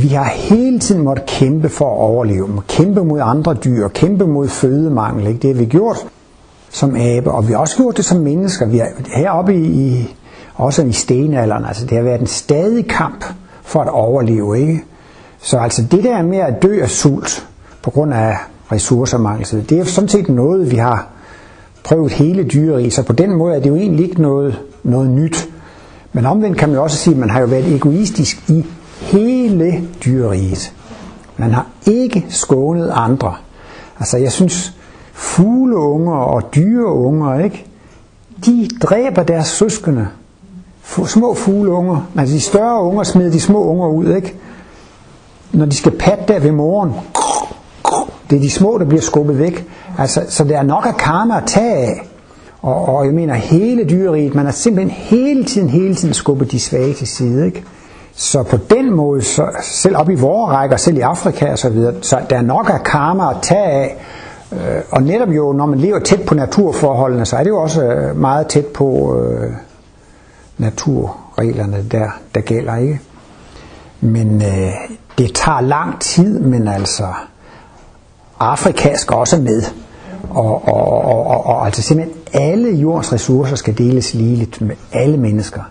vi 0.02 0.08
har 0.08 0.24
hele 0.24 0.78
tiden 0.78 1.02
måttet 1.02 1.26
kæmpe 1.26 1.68
for 1.68 1.84
at 1.84 1.98
overleve, 1.98 2.62
kæmpe 2.68 3.04
mod 3.04 3.20
andre 3.22 3.54
dyr, 3.54 3.88
kæmpe 3.88 4.26
mod 4.26 4.48
fødemangel. 4.48 5.26
Ikke? 5.26 5.40
Det 5.40 5.54
har 5.54 5.58
vi 5.58 5.64
gjort 5.64 5.96
som 6.70 6.96
abe, 6.96 7.30
og 7.30 7.48
vi 7.48 7.52
har 7.52 7.58
også 7.58 7.76
gjort 7.76 7.96
det 7.96 8.04
som 8.04 8.20
mennesker. 8.20 8.66
Vi 8.66 8.78
er 8.78 8.86
heroppe 9.16 9.54
i, 9.54 9.66
i 9.66 10.16
også 10.54 10.82
i 10.82 10.92
stenalderen, 10.92 11.64
altså 11.64 11.86
det 11.86 11.96
har 11.96 12.04
været 12.04 12.20
en 12.20 12.26
stadig 12.26 12.88
kamp 12.88 13.24
for 13.62 13.80
at 13.80 13.88
overleve. 13.88 14.60
Ikke? 14.60 14.84
Så 15.40 15.58
altså 15.58 15.82
det 15.90 16.04
der 16.04 16.22
med 16.22 16.38
at 16.38 16.62
dø 16.62 16.82
af 16.82 16.90
sult 16.90 17.48
på 17.82 17.90
grund 17.90 18.14
af 18.14 18.36
ressourcermangel, 18.72 19.64
det 19.68 19.78
er 19.78 19.84
sådan 19.84 20.08
set 20.08 20.28
noget, 20.28 20.70
vi 20.70 20.76
har 20.76 21.08
prøvet 21.84 22.12
hele 22.12 22.44
dyreriget, 22.44 22.92
så 22.92 23.02
på 23.02 23.12
den 23.12 23.34
måde 23.34 23.56
er 23.56 23.60
det 23.60 23.68
jo 23.68 23.76
egentlig 23.76 24.08
ikke 24.08 24.22
noget, 24.22 24.58
noget 24.82 25.10
nyt. 25.10 25.48
Men 26.12 26.26
omvendt 26.26 26.58
kan 26.58 26.68
man 26.68 26.76
jo 26.76 26.82
også 26.82 26.96
sige, 26.96 27.14
at 27.14 27.20
man 27.20 27.30
har 27.30 27.40
jo 27.40 27.46
været 27.46 27.74
egoistisk 27.74 28.50
i 28.50 28.64
hele 29.00 29.88
dyreriget. 30.04 30.72
Man 31.36 31.50
har 31.50 31.66
ikke 31.86 32.26
skånet 32.28 32.90
andre. 32.94 33.34
Altså 33.98 34.18
jeg 34.18 34.32
synes, 34.32 34.72
fugleunger 35.12 36.16
og 36.16 36.54
dyreunger, 36.54 37.38
ikke? 37.44 37.66
de 38.46 38.68
dræber 38.82 39.22
deres 39.22 39.46
søskende. 39.46 40.08
Små 41.06 41.34
fugleunger, 41.34 42.08
altså 42.18 42.34
de 42.34 42.40
større 42.40 42.82
unger 42.82 43.02
smider 43.02 43.30
de 43.30 43.40
små 43.40 43.64
unger 43.64 43.88
ud, 43.88 44.14
ikke? 44.14 44.34
Når 45.52 45.66
de 45.66 45.76
skal 45.76 45.92
patte 45.92 46.24
der 46.28 46.40
ved 46.40 46.52
moren, 46.52 46.92
det 48.30 48.36
er 48.36 48.40
de 48.40 48.50
små, 48.50 48.78
der 48.78 48.84
bliver 48.84 49.02
skubbet 49.02 49.38
væk. 49.38 49.66
Altså, 49.98 50.22
så 50.28 50.44
der 50.44 50.58
er 50.58 50.62
nok 50.62 50.86
af 50.86 50.96
karma 50.96 51.36
at 51.36 51.42
tage 51.46 51.76
af. 51.76 52.08
Og, 52.62 52.88
og 52.88 53.06
jeg 53.06 53.14
mener 53.14 53.34
hele 53.34 53.84
dyreriet, 53.84 54.34
man 54.34 54.44
har 54.44 54.52
simpelthen 54.52 54.90
hele 54.90 55.44
tiden, 55.44 55.68
hele 55.68 55.94
tiden 55.94 56.14
skubbet 56.14 56.52
de 56.52 56.60
svage 56.60 56.94
til 56.94 57.06
side. 57.06 57.46
Ikke? 57.46 57.64
Så 58.18 58.42
på 58.42 58.56
den 58.56 58.94
måde, 58.94 59.22
så, 59.22 59.46
selv 59.62 59.96
op 59.96 60.10
i 60.10 60.14
vores 60.14 60.52
rækker, 60.52 60.76
selv 60.76 60.96
i 60.96 61.00
Afrika 61.00 61.52
og 61.52 61.58
så 61.58 61.68
videre, 61.68 61.94
så 62.02 62.20
der 62.30 62.36
er 62.36 62.42
nok 62.42 62.70
af 62.70 62.82
karma 62.84 63.30
at 63.30 63.36
tage 63.42 63.64
af. 63.64 63.96
Øh, 64.52 64.82
og 64.90 65.02
netop 65.02 65.28
jo, 65.28 65.52
når 65.52 65.66
man 65.66 65.78
lever 65.78 65.98
tæt 65.98 66.22
på 66.26 66.34
naturforholdene, 66.34 67.26
så 67.26 67.36
er 67.36 67.42
det 67.42 67.50
jo 67.50 67.62
også 67.62 67.82
øh, 67.84 68.16
meget 68.16 68.46
tæt 68.46 68.66
på 68.66 69.18
øh, 69.20 69.52
naturreglerne, 70.58 71.84
der, 71.90 72.06
der 72.34 72.40
gælder. 72.40 72.76
ikke. 72.76 73.00
Men 74.00 74.42
øh, 74.42 74.72
det 75.18 75.34
tager 75.34 75.60
lang 75.60 76.00
tid, 76.00 76.40
men 76.40 76.68
altså 76.68 77.06
Afrika 78.40 78.96
skal 78.96 79.16
også 79.16 79.36
med. 79.36 79.62
Og, 80.30 80.68
og, 80.68 81.04
og, 81.04 81.26
og, 81.26 81.46
og 81.46 81.66
altså 81.66 81.82
simpelthen 81.82 82.16
alle 82.32 82.76
jordens 82.76 83.12
ressourcer 83.12 83.56
skal 83.56 83.78
deles 83.78 84.14
ligeligt 84.14 84.60
med 84.60 84.76
alle 84.92 85.16
mennesker. 85.16 85.62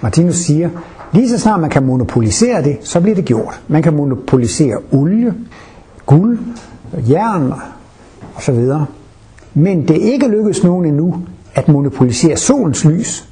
Martinus 0.00 0.36
siger, 0.36 0.70
lige 1.14 1.28
så 1.28 1.38
snart 1.38 1.60
man 1.60 1.70
kan 1.70 1.86
monopolisere 1.86 2.62
det, 2.62 2.76
så 2.80 3.00
bliver 3.00 3.14
det 3.14 3.24
gjort. 3.24 3.60
Man 3.68 3.82
kan 3.82 3.94
monopolisere 3.94 4.76
olie, 4.92 5.34
guld, 6.06 6.38
jern 7.10 7.52
og 8.34 8.42
så 8.42 8.52
videre. 8.52 8.86
Men 9.54 9.88
det 9.88 9.96
er 9.96 10.12
ikke 10.12 10.28
lykkedes 10.28 10.64
nogen 10.64 10.84
endnu 10.84 11.16
at 11.54 11.68
monopolisere 11.68 12.36
solens 12.36 12.84
lys 12.84 13.28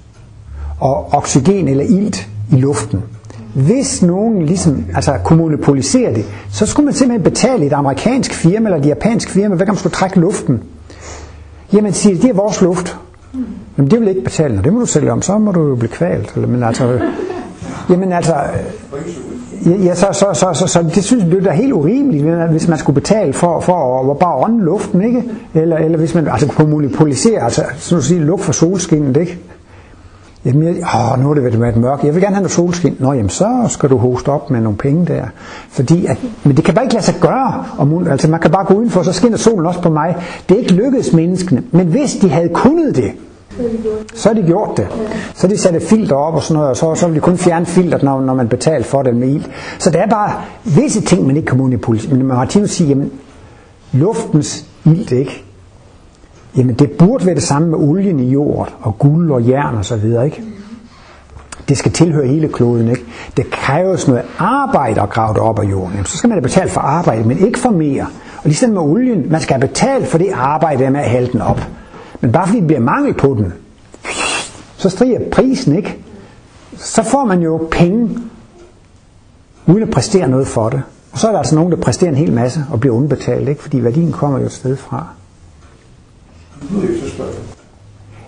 og 0.81 1.13
oxygen 1.13 1.69
eller 1.69 1.85
ilt 1.85 2.29
i 2.53 2.57
luften. 2.57 3.03
Hvis 3.55 4.03
nogen 4.03 4.47
ligesom, 4.47 4.85
altså 4.95 5.19
kunne 5.25 5.39
monopolisere 5.39 6.15
det, 6.15 6.25
så 6.51 6.67
skulle 6.67 6.85
man 6.85 6.95
simpelthen 6.95 7.33
betale 7.33 7.67
et 7.67 7.73
amerikansk 7.73 8.35
firma 8.35 8.69
eller 8.69 8.79
et 8.79 8.87
japansk 8.87 9.29
firma, 9.29 9.55
hvad 9.55 9.67
kan 9.67 9.73
man 9.73 9.79
skulle 9.79 9.95
trække 9.95 10.21
luften? 10.21 10.63
Jamen 11.73 11.93
siger 11.93 12.21
det 12.21 12.31
er 12.31 12.35
vores 12.35 12.61
luft. 12.61 12.99
Jamen 13.79 13.91
det 13.91 14.01
vil 14.01 14.09
ikke 14.09 14.25
betale, 14.25 14.59
og 14.59 14.65
det 14.65 14.73
må 14.73 14.81
du 14.81 14.87
sælge 14.87 15.13
om, 15.13 15.23
så 15.23 15.39
må 15.39 15.53
du 15.53 15.69
jo 15.69 15.75
blive 15.75 15.91
kvalt. 15.91 16.33
Eller, 16.35 16.49
men 16.49 16.63
altså, 16.63 17.01
jamen 17.91 18.13
altså, 18.13 18.35
øh, 19.67 19.87
ja, 19.87 19.95
så, 19.95 20.07
så, 20.13 20.27
så, 20.33 20.51
så, 20.55 20.67
så 20.67 20.83
det 20.95 21.05
synes 21.05 21.25
jeg, 21.25 21.33
det 21.33 21.47
er 21.47 21.53
helt 21.53 21.73
urimeligt, 21.73 22.51
hvis 22.51 22.69
man 22.69 22.79
skulle 22.79 22.95
betale 23.01 23.33
for, 23.33 23.61
for 23.61 24.11
at 24.11 24.19
bare 24.19 24.37
ånde 24.37 24.65
luften, 24.65 25.03
ikke? 25.03 25.25
Eller, 25.55 25.77
eller 25.77 25.99
hvis 25.99 26.15
man 26.15 26.29
altså 26.29 26.49
kunne 26.49 26.71
monopolisere, 26.71 27.43
altså 27.43 27.63
sådan 27.77 27.99
at 27.99 28.05
sige, 28.05 28.21
lugt 28.21 28.43
for 28.43 28.53
solskinnet, 28.53 29.17
ikke? 29.17 29.39
Jamen, 30.45 30.63
jeg, 30.63 30.75
åh, 30.95 31.23
nu 31.23 31.31
er 31.31 31.35
det 31.35 31.61
været 31.61 31.77
mørkt. 31.77 32.05
Jeg 32.05 32.15
vil 32.15 32.23
gerne 32.23 32.35
have 32.35 32.43
noget 32.43 32.53
solskin. 32.53 32.97
Nå, 32.99 33.13
jamen, 33.13 33.29
så 33.29 33.67
skal 33.69 33.91
du 33.91 33.97
hoste 33.97 34.29
op 34.29 34.51
med 34.51 34.61
nogle 34.61 34.79
penge 34.79 35.07
der. 35.07 35.25
Fordi 35.71 36.07
at, 36.07 36.17
men 36.45 36.57
det 36.57 36.65
kan 36.65 36.75
bare 36.75 36.85
ikke 36.85 36.95
lade 36.95 37.05
sig 37.05 37.15
gøre. 37.21 37.65
Om, 37.79 38.07
altså, 38.09 38.31
man 38.31 38.41
kan 38.41 38.51
bare 38.51 38.65
gå 38.65 38.75
udenfor, 38.75 39.03
så 39.03 39.13
skinner 39.13 39.39
solen 39.39 39.67
også 39.67 39.83
på 39.83 39.91
mig. 39.91 40.17
Det 40.49 40.55
er 40.55 40.61
ikke 40.61 40.73
lykkedes 40.73 41.13
menneskene. 41.13 41.63
Men 41.71 41.87
hvis 41.87 42.13
de 42.13 42.31
havde 42.31 42.49
kunnet 42.49 42.97
det, 42.97 43.13
så 44.15 44.29
har 44.29 44.35
de 44.35 44.43
gjort 44.43 44.77
det. 44.77 44.87
Så 45.35 45.47
har 45.47 45.49
de 45.49 45.59
sat 45.59 45.75
et 45.75 45.83
filter 45.83 46.17
op 46.17 46.35
og 46.35 46.43
sådan 46.43 46.55
noget, 46.55 46.71
og 46.71 46.77
så, 46.77 46.95
så 46.95 47.07
vil 47.07 47.17
de 47.17 47.21
kun 47.21 47.39
fjerne 47.39 47.67
filteret, 47.67 48.03
når, 48.03 48.21
når 48.21 48.35
man 48.35 48.49
betaler 48.49 48.85
for 48.85 49.03
det 49.03 49.17
med 49.17 49.29
ild. 49.29 49.45
Så 49.79 49.91
der 49.91 49.99
er 49.99 50.09
bare 50.09 50.33
visse 50.65 51.01
ting, 51.01 51.27
man 51.27 51.37
ikke 51.37 51.47
kan 51.47 51.59
manipulere. 51.59 52.15
Men 52.15 52.27
Martinus 52.27 52.71
siger, 52.71 52.89
jamen, 52.89 53.13
luftens 53.93 54.67
ild, 54.85 55.13
ikke? 55.13 55.45
Jamen 56.57 56.75
det 56.75 56.91
burde 56.91 57.27
være 57.27 57.35
det 57.35 57.43
samme 57.43 57.69
med 57.69 57.79
olien 57.79 58.21
i 58.21 58.31
jorden, 58.31 58.75
og 58.81 58.99
guld 58.99 59.31
og 59.31 59.49
jern 59.49 59.77
og 59.77 59.85
så 59.85 59.97
videre, 59.97 60.25
ikke? 60.25 60.43
Det 61.69 61.79
skal 61.79 61.93
tilhøre 61.93 62.27
hele 62.27 62.49
kloden, 62.49 62.89
ikke? 62.89 63.05
Det 63.37 63.51
kræves 63.51 64.09
noget 64.09 64.23
arbejde 64.39 65.01
at 65.01 65.11
grave 65.11 65.35
det 65.35 65.43
op 65.43 65.59
af 65.59 65.65
jorden. 65.65 65.93
Jamen, 65.93 66.07
så 66.07 66.17
skal 66.17 66.29
man 66.29 66.39
da 66.39 66.43
betale 66.43 66.71
for 66.71 66.81
arbejde, 66.81 67.25
men 67.29 67.39
ikke 67.39 67.59
for 67.59 67.71
mere. 67.71 68.07
Og 68.37 68.45
ligesom 68.45 68.71
med 68.71 68.81
olien, 68.81 69.27
man 69.31 69.41
skal 69.41 69.55
have 69.55 69.69
betalt 69.69 70.07
for 70.07 70.19
det 70.19 70.29
arbejde 70.35 70.91
med 70.91 71.01
at 71.01 71.11
hælde 71.11 71.33
den 71.33 71.41
op. 71.41 71.61
Men 72.23 72.33
bare 72.33 72.47
fordi 72.47 72.59
det 72.59 72.67
bliver 72.67 72.81
mangel 72.81 73.15
på 73.15 73.35
den, 73.39 73.53
så 74.77 74.89
stiger 74.89 75.21
prisen, 75.33 75.77
ikke? 75.77 75.99
Så 76.77 77.03
får 77.03 77.25
man 77.25 77.43
jo 77.43 77.69
penge, 77.71 78.19
uden 79.67 79.83
at 79.83 79.91
præstere 79.91 80.29
noget 80.29 80.47
for 80.47 80.69
det. 80.69 80.83
Og 81.13 81.19
så 81.19 81.27
er 81.27 81.33
der 81.33 81.39
altså 81.39 81.55
nogen, 81.55 81.73
der 81.73 81.77
præsterer 81.77 82.11
en 82.11 82.17
hel 82.17 82.33
masse 82.33 82.65
og 82.71 82.81
bliver 82.81 82.95
undbetalt, 82.97 83.49
ikke? 83.49 83.63
Fordi 83.63 83.85
værdien 83.85 84.13
kommer 84.13 84.39
jo 84.39 84.45
et 84.45 84.53
sted 84.53 84.77
fra. 84.77 85.07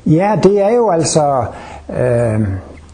Ja, 0.07 0.39
det 0.43 0.61
er 0.61 0.75
jo 0.75 0.91
altså 0.91 1.45
øh, 1.91 2.41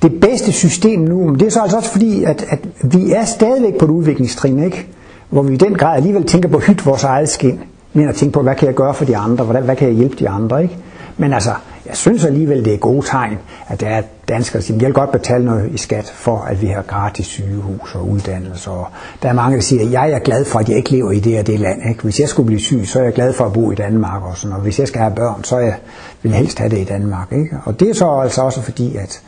det 0.02 0.20
bedste 0.20 0.52
system 0.52 1.00
nu. 1.00 1.26
Men 1.26 1.40
det 1.40 1.46
er 1.46 1.50
så 1.50 1.60
altså 1.60 1.76
også 1.76 1.90
fordi, 1.90 2.24
at, 2.24 2.44
at 2.48 2.58
vi 2.82 3.12
er 3.12 3.24
stadigvæk 3.24 3.78
på 3.78 3.84
et 3.84 3.90
udviklingstrin, 3.90 4.62
ikke? 4.62 4.86
hvor 5.30 5.42
vi 5.42 5.54
i 5.54 5.56
den 5.56 5.74
grad 5.74 5.96
alligevel 5.96 6.24
tænker 6.24 6.48
på 6.48 6.56
at 6.56 6.64
hytte 6.64 6.84
vores 6.84 7.04
eget 7.04 7.28
skin, 7.28 7.60
men 7.92 8.08
at 8.08 8.14
tænke 8.14 8.32
på, 8.32 8.42
hvad 8.42 8.54
kan 8.54 8.66
jeg 8.66 8.74
gøre 8.74 8.94
for 8.94 9.04
de 9.04 9.16
andre, 9.16 9.44
hvordan, 9.44 9.62
hvad 9.62 9.76
kan 9.76 9.88
jeg 9.88 9.96
hjælpe 9.96 10.16
de 10.16 10.28
andre. 10.28 10.62
Ikke? 10.62 10.76
Men 11.20 11.33
altså, 11.33 11.50
jeg 11.87 11.96
synes 11.96 12.24
alligevel, 12.24 12.64
det 12.64 12.74
er 12.74 12.78
gode 12.78 13.06
tegn, 13.06 13.38
at 13.68 13.80
der 13.80 13.87
er 13.87 14.02
danskere, 14.28 14.61
der 14.61 14.66
siger, 14.66 14.78
jeg 14.78 14.87
vil 14.87 14.94
godt 14.94 15.12
betale 15.12 15.44
noget 15.44 15.70
i 15.72 15.76
skat 15.76 16.12
for, 16.14 16.38
at 16.38 16.62
vi 16.62 16.66
har 16.66 16.83
gratis 16.83 17.26
sygehus 17.26 17.94
og 17.94 18.09
uddannelse. 18.09 18.70
Og 18.70 18.88
der 19.22 19.28
er 19.28 19.33
mange, 19.33 19.56
der 19.56 19.62
siger, 19.62 19.83
at 19.83 19.92
jeg 19.92 20.11
er 20.11 20.18
glad 20.18 20.44
for, 20.44 20.59
at 20.59 20.68
jeg 20.68 20.76
ikke 20.76 20.90
lever 20.90 21.12
i 21.12 21.20
det 21.20 21.38
og 21.38 21.46
det 21.46 21.61
land. 21.61 21.88
Ikke? 21.88 22.02
Hvis 22.02 22.20
jeg 22.20 22.28
skulle 22.28 22.46
blive 22.46 22.61
syg, 22.61 22.83
så 22.85 22.98
er 22.98 23.02
jeg 23.02 23.12
glad 23.12 23.33
for 23.33 23.44
at 23.44 23.52
bo 23.52 23.70
i 23.70 23.74
Danmark. 23.74 24.22
Og, 24.22 24.37
sådan, 24.37 24.56
og 24.56 24.62
hvis 24.62 24.78
jeg 24.78 24.88
skal 24.88 25.00
have 25.00 25.14
børn, 25.14 25.44
så 25.44 25.59
jeg, 25.59 25.74
vil 26.22 26.30
jeg 26.30 26.38
helst 26.38 26.59
have 26.59 26.70
det 26.70 26.78
i 26.78 26.85
Danmark. 26.85 27.33
Ikke? 27.33 27.56
Og 27.64 27.80
det 27.80 27.90
er 27.90 27.94
så 27.94 28.20
altså 28.22 28.42
også 28.42 28.62
fordi, 28.62 28.96
at 28.96 29.22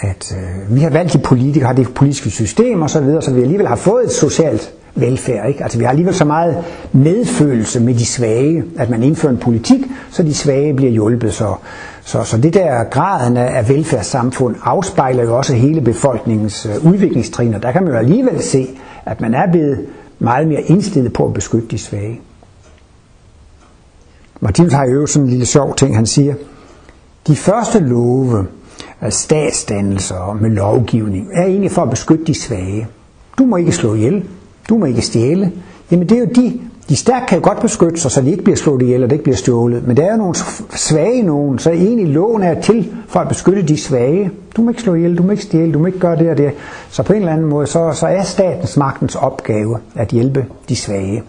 at 0.00 0.36
øh, 0.36 0.76
vi 0.76 0.80
har 0.80 0.90
valgt 0.90 1.12
de 1.12 1.18
politikere, 1.18 1.66
har 1.66 1.74
det 1.74 1.94
politiske 1.94 2.30
system 2.30 2.82
og 2.82 2.90
så 2.90 3.00
videre, 3.00 3.22
så 3.22 3.30
vi 3.32 3.42
alligevel 3.42 3.66
har 3.66 3.76
fået 3.76 4.04
et 4.04 4.12
socialt 4.12 4.72
velfærd. 4.94 5.48
Ikke? 5.48 5.62
Altså 5.62 5.78
vi 5.78 5.84
har 5.84 5.90
alligevel 5.90 6.14
så 6.14 6.24
meget 6.24 6.64
medfølelse 6.92 7.80
med 7.80 7.94
de 7.94 8.06
svage, 8.06 8.64
at 8.78 8.90
man 8.90 9.02
indfører 9.02 9.32
en 9.32 9.38
politik, 9.38 9.80
så 10.10 10.22
de 10.22 10.34
svage 10.34 10.74
bliver 10.74 10.92
hjulpet. 10.92 11.32
Så, 11.32 11.54
så, 12.04 12.24
så 12.24 12.36
det 12.38 12.54
der 12.54 12.84
graden 12.84 13.36
af 13.36 13.68
velfærdssamfund 13.68 14.56
afspejler 14.62 15.22
jo 15.22 15.36
også 15.36 15.54
hele 15.54 15.80
befolkningens 15.80 16.66
øh, 16.66 16.86
udviklingstrin, 16.86 17.54
og 17.54 17.62
der 17.62 17.72
kan 17.72 17.82
man 17.82 17.92
jo 17.92 17.98
alligevel 17.98 18.42
se, 18.42 18.68
at 19.06 19.20
man 19.20 19.34
er 19.34 19.50
blevet 19.50 19.86
meget 20.18 20.48
mere 20.48 20.62
indstillet 20.62 21.12
på 21.12 21.26
at 21.26 21.34
beskytte 21.34 21.68
de 21.68 21.78
svage. 21.78 22.20
Martinus 24.40 24.72
har 24.72 24.84
jo 24.84 25.06
sådan 25.06 25.24
en 25.24 25.30
lille 25.30 25.46
sjov 25.46 25.76
ting, 25.76 25.96
han 25.96 26.06
siger, 26.06 26.34
de 27.26 27.36
første 27.36 27.78
love, 27.78 28.46
øh, 29.02 29.10
statsdannelser 29.10 30.38
med 30.40 30.50
lovgivning, 30.50 31.28
er 31.34 31.44
egentlig 31.44 31.70
for 31.70 31.82
at 31.82 31.90
beskytte 31.90 32.24
de 32.24 32.34
svage. 32.34 32.88
Du 33.38 33.44
må 33.44 33.56
ikke 33.56 33.72
slå 33.72 33.94
ihjel, 33.94 34.24
du 34.70 34.78
må 34.78 34.86
ikke 34.86 35.02
stjæle. 35.02 35.52
Jamen 35.90 36.08
det 36.08 36.16
er 36.16 36.20
jo 36.20 36.26
de, 36.34 36.60
de 36.88 36.96
stærke 36.96 37.26
kan 37.26 37.38
jo 37.38 37.44
godt 37.44 37.60
beskytte 37.60 38.00
sig, 38.00 38.10
så 38.10 38.20
de 38.20 38.30
ikke 38.30 38.44
bliver 38.44 38.56
slået 38.56 38.82
ihjel, 38.82 39.02
og 39.02 39.10
det 39.10 39.14
ikke 39.14 39.24
bliver 39.24 39.36
stjålet. 39.36 39.86
Men 39.86 39.96
der 39.96 40.04
er 40.04 40.10
jo 40.10 40.16
nogle 40.16 40.34
svage 40.70 41.22
nogen, 41.22 41.58
så 41.58 41.70
egentlig 41.70 42.08
loven 42.08 42.42
er 42.42 42.60
til 42.60 42.92
for 43.08 43.20
at 43.20 43.28
beskytte 43.28 43.62
de 43.62 43.76
svage. 43.76 44.30
Du 44.56 44.62
må 44.62 44.70
ikke 44.70 44.82
slå 44.82 44.94
ihjel, 44.94 45.18
du 45.18 45.22
må 45.22 45.30
ikke 45.30 45.42
stjæle, 45.42 45.72
du 45.72 45.78
må 45.78 45.86
ikke 45.86 45.98
gøre 45.98 46.16
det 46.16 46.30
og 46.30 46.38
det. 46.38 46.52
Så 46.90 47.02
på 47.02 47.12
en 47.12 47.18
eller 47.18 47.32
anden 47.32 47.46
måde, 47.46 47.66
så, 47.66 47.92
så 47.92 48.06
er 48.06 48.22
statens 48.22 48.76
magtens 48.76 49.14
opgave 49.14 49.78
at 49.94 50.08
hjælpe 50.08 50.46
de 50.68 50.76
svage. 50.76 51.22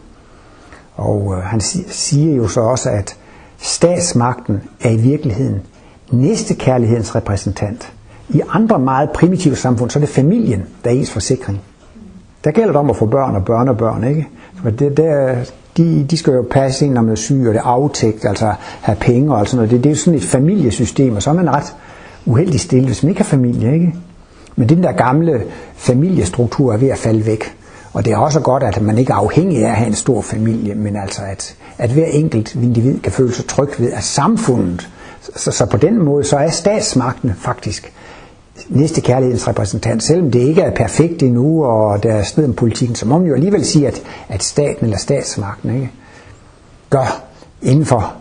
Og 0.95 1.33
øh, 1.37 1.43
han 1.43 1.61
siger 1.87 2.35
jo 2.35 2.47
så 2.47 2.61
også, 2.61 2.89
at 2.89 3.17
statsmagten 3.57 4.61
er 4.81 4.89
i 4.89 4.97
virkeligheden 4.97 5.61
næstekærlighedens 6.11 7.15
repræsentant. 7.15 7.93
I 8.29 8.41
andre 8.49 8.79
meget 8.79 9.09
primitive 9.09 9.55
samfund, 9.55 9.89
så 9.89 9.99
er 9.99 10.01
det 10.01 10.09
familien, 10.09 10.63
der 10.83 10.89
er 10.89 10.93
ens 10.93 11.11
forsikring. 11.11 11.61
Der 12.43 12.51
gælder 12.51 12.67
det 12.67 12.79
om 12.79 12.89
at 12.89 12.95
få 12.95 13.05
børn 13.05 13.35
og 13.35 13.45
børnebørn, 13.45 14.03
ikke? 14.03 14.27
Det, 14.79 14.97
der, 14.97 15.35
de, 15.77 16.05
de 16.09 16.17
skal 16.17 16.33
jo 16.33 16.45
passe 16.51 16.85
ind, 16.85 16.93
når 16.93 17.01
man 17.01 17.11
er 17.11 17.15
syg, 17.15 17.45
og 17.47 17.53
det 17.53 17.61
aftægt, 17.63 18.25
altså 18.25 18.53
have 18.81 18.95
penge 18.95 19.33
og 19.33 19.39
alt 19.39 19.49
sådan 19.49 19.57
noget. 19.57 19.71
Det, 19.71 19.83
det 19.83 19.89
er 19.89 19.93
jo 19.93 19.99
sådan 19.99 20.17
et 20.19 20.23
familiesystem, 20.23 21.15
og 21.15 21.23
så 21.23 21.29
er 21.29 21.33
man 21.33 21.49
ret 21.49 21.75
uheldig 22.25 22.59
stille, 22.59 22.85
hvis 22.85 23.03
man 23.03 23.09
ikke 23.09 23.21
har 23.21 23.29
familie, 23.29 23.73
ikke? 23.73 23.95
Men 24.55 24.69
den 24.69 24.83
der 24.83 24.91
gamle 24.91 25.43
familiestruktur 25.75 26.73
er 26.73 26.77
ved 26.77 26.89
at 26.89 26.97
falde 26.97 27.25
væk. 27.25 27.55
Og 27.93 28.05
det 28.05 28.13
er 28.13 28.17
også 28.17 28.39
godt, 28.39 28.63
at 28.63 28.81
man 28.81 28.97
ikke 28.97 29.11
er 29.11 29.17
afhængig 29.17 29.65
af 29.65 29.69
at 29.69 29.75
have 29.75 29.87
en 29.87 29.95
stor 29.95 30.21
familie, 30.21 30.75
men 30.75 30.95
altså 30.95 31.21
at, 31.31 31.55
at 31.77 31.89
hver 31.89 32.05
enkelt 32.05 32.55
individ 32.55 32.99
kan 32.99 33.11
føle 33.11 33.33
sig 33.33 33.45
tryg 33.47 33.69
ved, 33.79 33.91
at 33.91 34.03
samfundet, 34.03 34.89
så, 35.35 35.51
så 35.51 35.65
på 35.65 35.77
den 35.77 36.03
måde, 36.03 36.23
så 36.23 36.37
er 36.37 36.49
statsmagten 36.49 37.33
faktisk 37.37 37.93
næste 38.69 39.01
kærlighedens 39.01 39.47
repræsentant, 39.47 40.03
selvom 40.03 40.31
det 40.31 40.39
ikke 40.39 40.61
er 40.61 40.75
perfekt 40.75 41.23
endnu, 41.23 41.65
og 41.65 42.03
der 42.03 42.13
er 42.13 42.23
sted 42.23 42.45
om 42.45 42.53
politikken, 42.53 42.95
så 42.95 43.07
må 43.07 43.17
man 43.17 43.27
jo 43.27 43.33
alligevel 43.33 43.65
sige, 43.65 43.87
at, 43.87 44.03
at 44.29 44.43
staten 44.43 44.85
eller 44.85 44.97
statsmagten 44.97 45.75
ikke, 45.75 45.91
gør 46.89 47.23
inden 47.61 47.85
for 47.85 48.13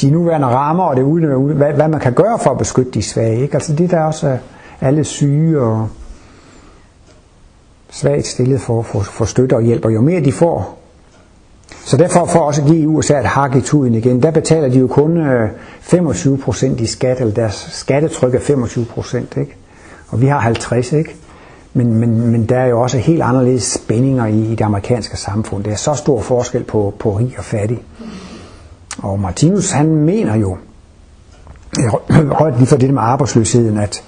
de 0.00 0.10
nuværende 0.10 0.46
rammer, 0.46 0.84
og 0.84 0.96
det 0.96 1.02
ude, 1.02 1.54
hvad, 1.54 1.72
hvad 1.72 1.88
man 1.88 2.00
kan 2.00 2.12
gøre 2.12 2.38
for 2.38 2.50
at 2.50 2.58
beskytte 2.58 2.90
de 2.90 3.02
svage. 3.02 3.42
Ikke? 3.42 3.54
Altså 3.54 3.72
det 3.72 3.90
der 3.90 4.00
også 4.00 4.28
er 4.28 4.38
alle 4.80 5.04
syge 5.04 5.60
og 5.60 5.88
svagt 7.90 8.26
stillet 8.26 8.60
for, 8.60 8.82
for, 8.82 9.00
for 9.00 9.24
støtte 9.24 9.54
og 9.54 9.62
hjælp, 9.62 9.84
og 9.84 9.94
jo 9.94 10.00
mere 10.00 10.20
de 10.20 10.32
får. 10.32 10.81
Så 11.84 11.96
derfor 11.96 12.26
for 12.26 12.38
også 12.38 12.62
at 12.62 12.68
give 12.68 12.88
USA 12.88 13.18
et 13.18 13.24
hak 13.24 13.56
i 13.56 13.60
tuden 13.60 13.94
igen, 13.94 14.22
der 14.22 14.30
betaler 14.30 14.68
de 14.68 14.78
jo 14.78 14.86
kun 14.86 15.16
øh, 15.16 15.50
25% 15.82 16.82
i 16.82 16.86
skat, 16.86 17.20
eller 17.20 17.34
deres 17.34 17.68
skattetryk 17.72 18.34
er 18.34 18.38
25%, 18.38 19.40
ikke? 19.40 19.56
Og 20.08 20.20
vi 20.20 20.26
har 20.26 20.38
50, 20.38 20.92
ikke? 20.92 21.16
Men, 21.74 21.94
men, 21.94 22.26
men 22.26 22.46
der 22.46 22.58
er 22.58 22.66
jo 22.66 22.80
også 22.80 22.98
helt 22.98 23.22
anderledes 23.22 23.62
spændinger 23.62 24.26
i, 24.26 24.40
i 24.40 24.50
det 24.50 24.64
amerikanske 24.64 25.16
samfund. 25.16 25.64
Der 25.64 25.70
er 25.70 25.76
så 25.76 25.94
stor 25.94 26.20
forskel 26.20 26.64
på, 26.64 26.94
på 26.98 27.10
rig 27.10 27.34
og 27.38 27.44
fattig. 27.44 27.82
Og 28.98 29.20
Martinus 29.20 29.70
han 29.70 29.86
mener 29.96 30.36
jo, 30.36 30.56
højt 32.32 32.56
lige 32.56 32.66
for 32.66 32.76
det 32.76 32.94
med 32.94 33.02
arbejdsløsheden, 33.02 33.78
at 33.78 34.02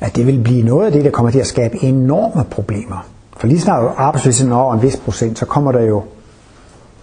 at 0.00 0.16
det 0.16 0.26
vil 0.26 0.40
blive 0.42 0.62
noget 0.62 0.86
af 0.86 0.92
det, 0.92 1.04
der 1.04 1.10
kommer 1.10 1.30
til 1.30 1.38
at 1.38 1.46
skabe 1.46 1.84
enorme 1.84 2.44
problemer. 2.50 3.06
For 3.38 3.46
lige 3.46 3.60
snart 3.60 3.94
arbejdsløsheden 3.96 4.52
over 4.52 4.74
en 4.74 4.82
vis 4.82 4.96
procent, 4.96 5.38
så 5.38 5.46
kommer 5.46 5.72
der 5.72 5.80
jo 5.80 6.02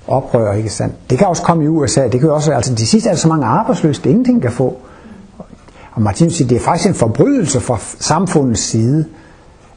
oprør, 0.08 0.54
ikke 0.54 0.70
sandt? 0.70 1.10
Det 1.10 1.18
kan 1.18 1.28
også 1.28 1.44
komme 1.44 1.64
i 1.64 1.68
USA, 1.68 2.08
det 2.08 2.20
kan 2.20 2.32
også, 2.32 2.52
altså 2.52 2.76
de 2.76 2.88
sidste 2.88 3.10
er 3.10 3.16
så 3.16 3.28
mange 3.28 3.46
arbejdsløse, 3.46 4.02
det 4.02 4.10
ingenting 4.10 4.42
kan 4.42 4.52
få. 4.52 4.78
Og 5.92 6.02
Martin 6.02 6.32
siger, 6.32 6.48
det 6.48 6.56
er 6.56 6.60
faktisk 6.60 6.90
en 6.90 6.96
forbrydelse 6.96 7.60
fra 7.60 7.78
samfundets 8.00 8.62
side, 8.62 9.06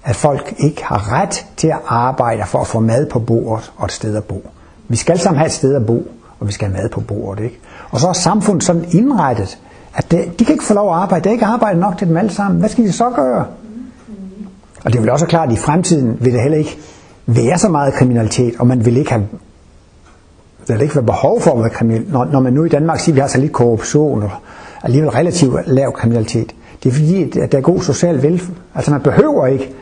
at 0.04 0.16
folk 0.16 0.54
ikke 0.58 0.84
har 0.84 1.12
ret 1.12 1.46
til 1.56 1.68
at 1.68 1.78
arbejde 1.86 2.42
for 2.46 2.58
at 2.58 2.66
få 2.66 2.80
mad 2.80 3.06
på 3.06 3.18
bordet 3.18 3.72
og 3.76 3.84
et 3.84 3.92
sted 3.92 4.16
at 4.16 4.24
bo. 4.24 4.46
Vi 4.88 4.96
skal 4.96 5.18
sammen 5.18 5.38
have 5.38 5.46
et 5.46 5.52
sted 5.52 5.74
at 5.74 5.86
bo, 5.86 6.10
og 6.40 6.46
vi 6.46 6.52
skal 6.52 6.68
have 6.68 6.82
mad 6.82 6.88
på 6.88 7.00
bordet, 7.00 7.44
ikke? 7.44 7.60
Og 7.90 8.00
så 8.00 8.08
er 8.08 8.12
samfundet 8.12 8.64
sådan 8.64 8.84
indrettet, 8.90 9.58
at 9.94 10.10
det, 10.10 10.38
de 10.38 10.44
kan 10.44 10.52
ikke 10.52 10.64
få 10.64 10.74
lov 10.74 10.88
at 10.90 10.96
arbejde. 10.96 11.24
Der 11.24 11.30
er 11.30 11.32
ikke 11.32 11.46
arbejde 11.46 11.80
nok 11.80 11.98
til 11.98 12.08
dem 12.08 12.16
alle 12.16 12.32
sammen. 12.32 12.60
Hvad 12.60 12.68
skal 12.68 12.84
de 12.84 12.92
så 12.92 13.10
gøre? 13.10 13.46
Og 14.84 14.92
det 14.92 15.02
vil 15.02 15.10
også 15.10 15.26
klart, 15.26 15.48
at 15.48 15.54
i 15.54 15.60
fremtiden 15.60 16.18
vil 16.20 16.32
det 16.32 16.42
heller 16.42 16.58
ikke 16.58 16.78
være 17.26 17.58
så 17.58 17.68
meget 17.68 17.94
kriminalitet, 17.94 18.54
og 18.58 18.66
man 18.66 18.84
vil 18.84 18.96
ikke 18.96 19.10
have 19.10 19.26
der 20.68 20.74
vil 20.74 20.82
ikke 20.82 20.94
være 20.94 21.04
behov 21.04 21.40
for 21.40 21.50
at 21.50 21.60
være 21.60 21.70
kriminel. 21.70 22.04
Når, 22.08 22.24
når 22.24 22.40
man 22.40 22.52
nu 22.52 22.64
i 22.64 22.68
Danmark 22.68 23.00
siger, 23.00 23.12
at 23.12 23.16
vi 23.16 23.20
har 23.20 23.28
så 23.28 23.38
lidt 23.38 23.52
korruption 23.52 24.22
og 24.22 24.30
alligevel 24.82 25.10
relativt 25.10 25.54
lav 25.66 25.92
kriminalitet, 25.92 26.54
det 26.82 26.88
er 26.88 26.92
fordi, 26.92 27.40
at 27.40 27.52
der 27.52 27.58
er 27.58 27.62
god 27.62 27.80
social 27.80 28.22
velfærd. 28.22 28.56
Altså 28.74 28.90
man 28.90 29.00
behøver 29.00 29.46
ikke 29.46 29.74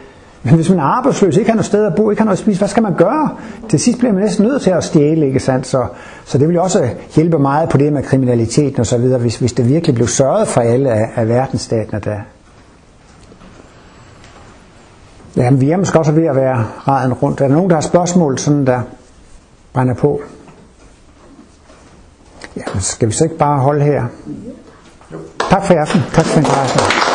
men 0.47 0.55
hvis 0.55 0.71
man 0.71 0.79
er 0.79 0.83
arbejdsløs, 0.83 1.37
ikke 1.37 1.51
har 1.51 1.55
noget 1.55 1.67
sted 1.67 1.87
at 1.87 1.95
bo, 1.97 2.11
ikke 2.11 2.21
har 2.21 2.25
noget 2.25 2.37
at 2.37 2.43
spise, 2.43 2.59
hvad 2.59 2.69
skal 2.69 2.83
man 2.83 2.95
gøre? 2.95 3.31
Til 3.69 3.81
sidst 3.81 3.99
bliver 3.99 4.13
man 4.13 4.23
næsten 4.23 4.47
nødt 4.47 4.63
til 4.63 4.71
at 4.71 4.85
stjæle, 4.85 5.27
ikke 5.27 5.41
sandt? 5.41 5.67
Så, 5.67 5.87
så 6.25 6.39
det 6.39 6.49
vil 6.49 6.55
jo 6.55 6.63
også 6.63 6.89
hjælpe 7.17 7.39
meget 7.39 7.69
på 7.69 7.79
det 7.79 7.93
med 7.93 8.03
kriminaliteten 8.03 8.81
og 8.81 8.87
så 8.87 8.99
videre, 8.99 9.19
hvis, 9.19 9.37
hvis 9.37 9.53
det 9.53 9.69
virkelig 9.69 9.95
blev 9.95 10.09
sørget 10.09 10.49
for 10.49 10.61
alle 10.61 10.91
af, 10.91 11.11
af 11.17 11.29
verdensstaterne 11.29 12.03
der. 12.05 12.19
Jamen, 15.37 15.61
vi 15.61 15.71
er 15.71 15.77
måske 15.77 15.99
også 15.99 16.13
ved 16.13 16.27
at 16.27 16.37
være 16.37 16.67
raden 16.89 17.13
rundt. 17.13 17.41
Er 17.41 17.49
der 17.49 17.55
nogen, 17.55 17.71
der 17.71 17.77
har 17.77 17.81
spørgsmål, 17.81 18.39
sådan 18.39 18.67
der 18.67 18.81
brænder 19.73 19.95
på? 19.95 20.21
Ja, 22.57 22.63
skal 22.79 23.09
vi 23.09 23.13
så 23.13 23.25
ikke 23.25 23.37
bare 23.37 23.59
holde 23.59 23.85
her? 23.85 24.07
Tak 25.51 25.65
for 25.65 25.75
i 25.75 25.77
aften. 25.77 26.01
Tak 26.13 26.25
for 26.25 26.39
interessen. 26.39 27.06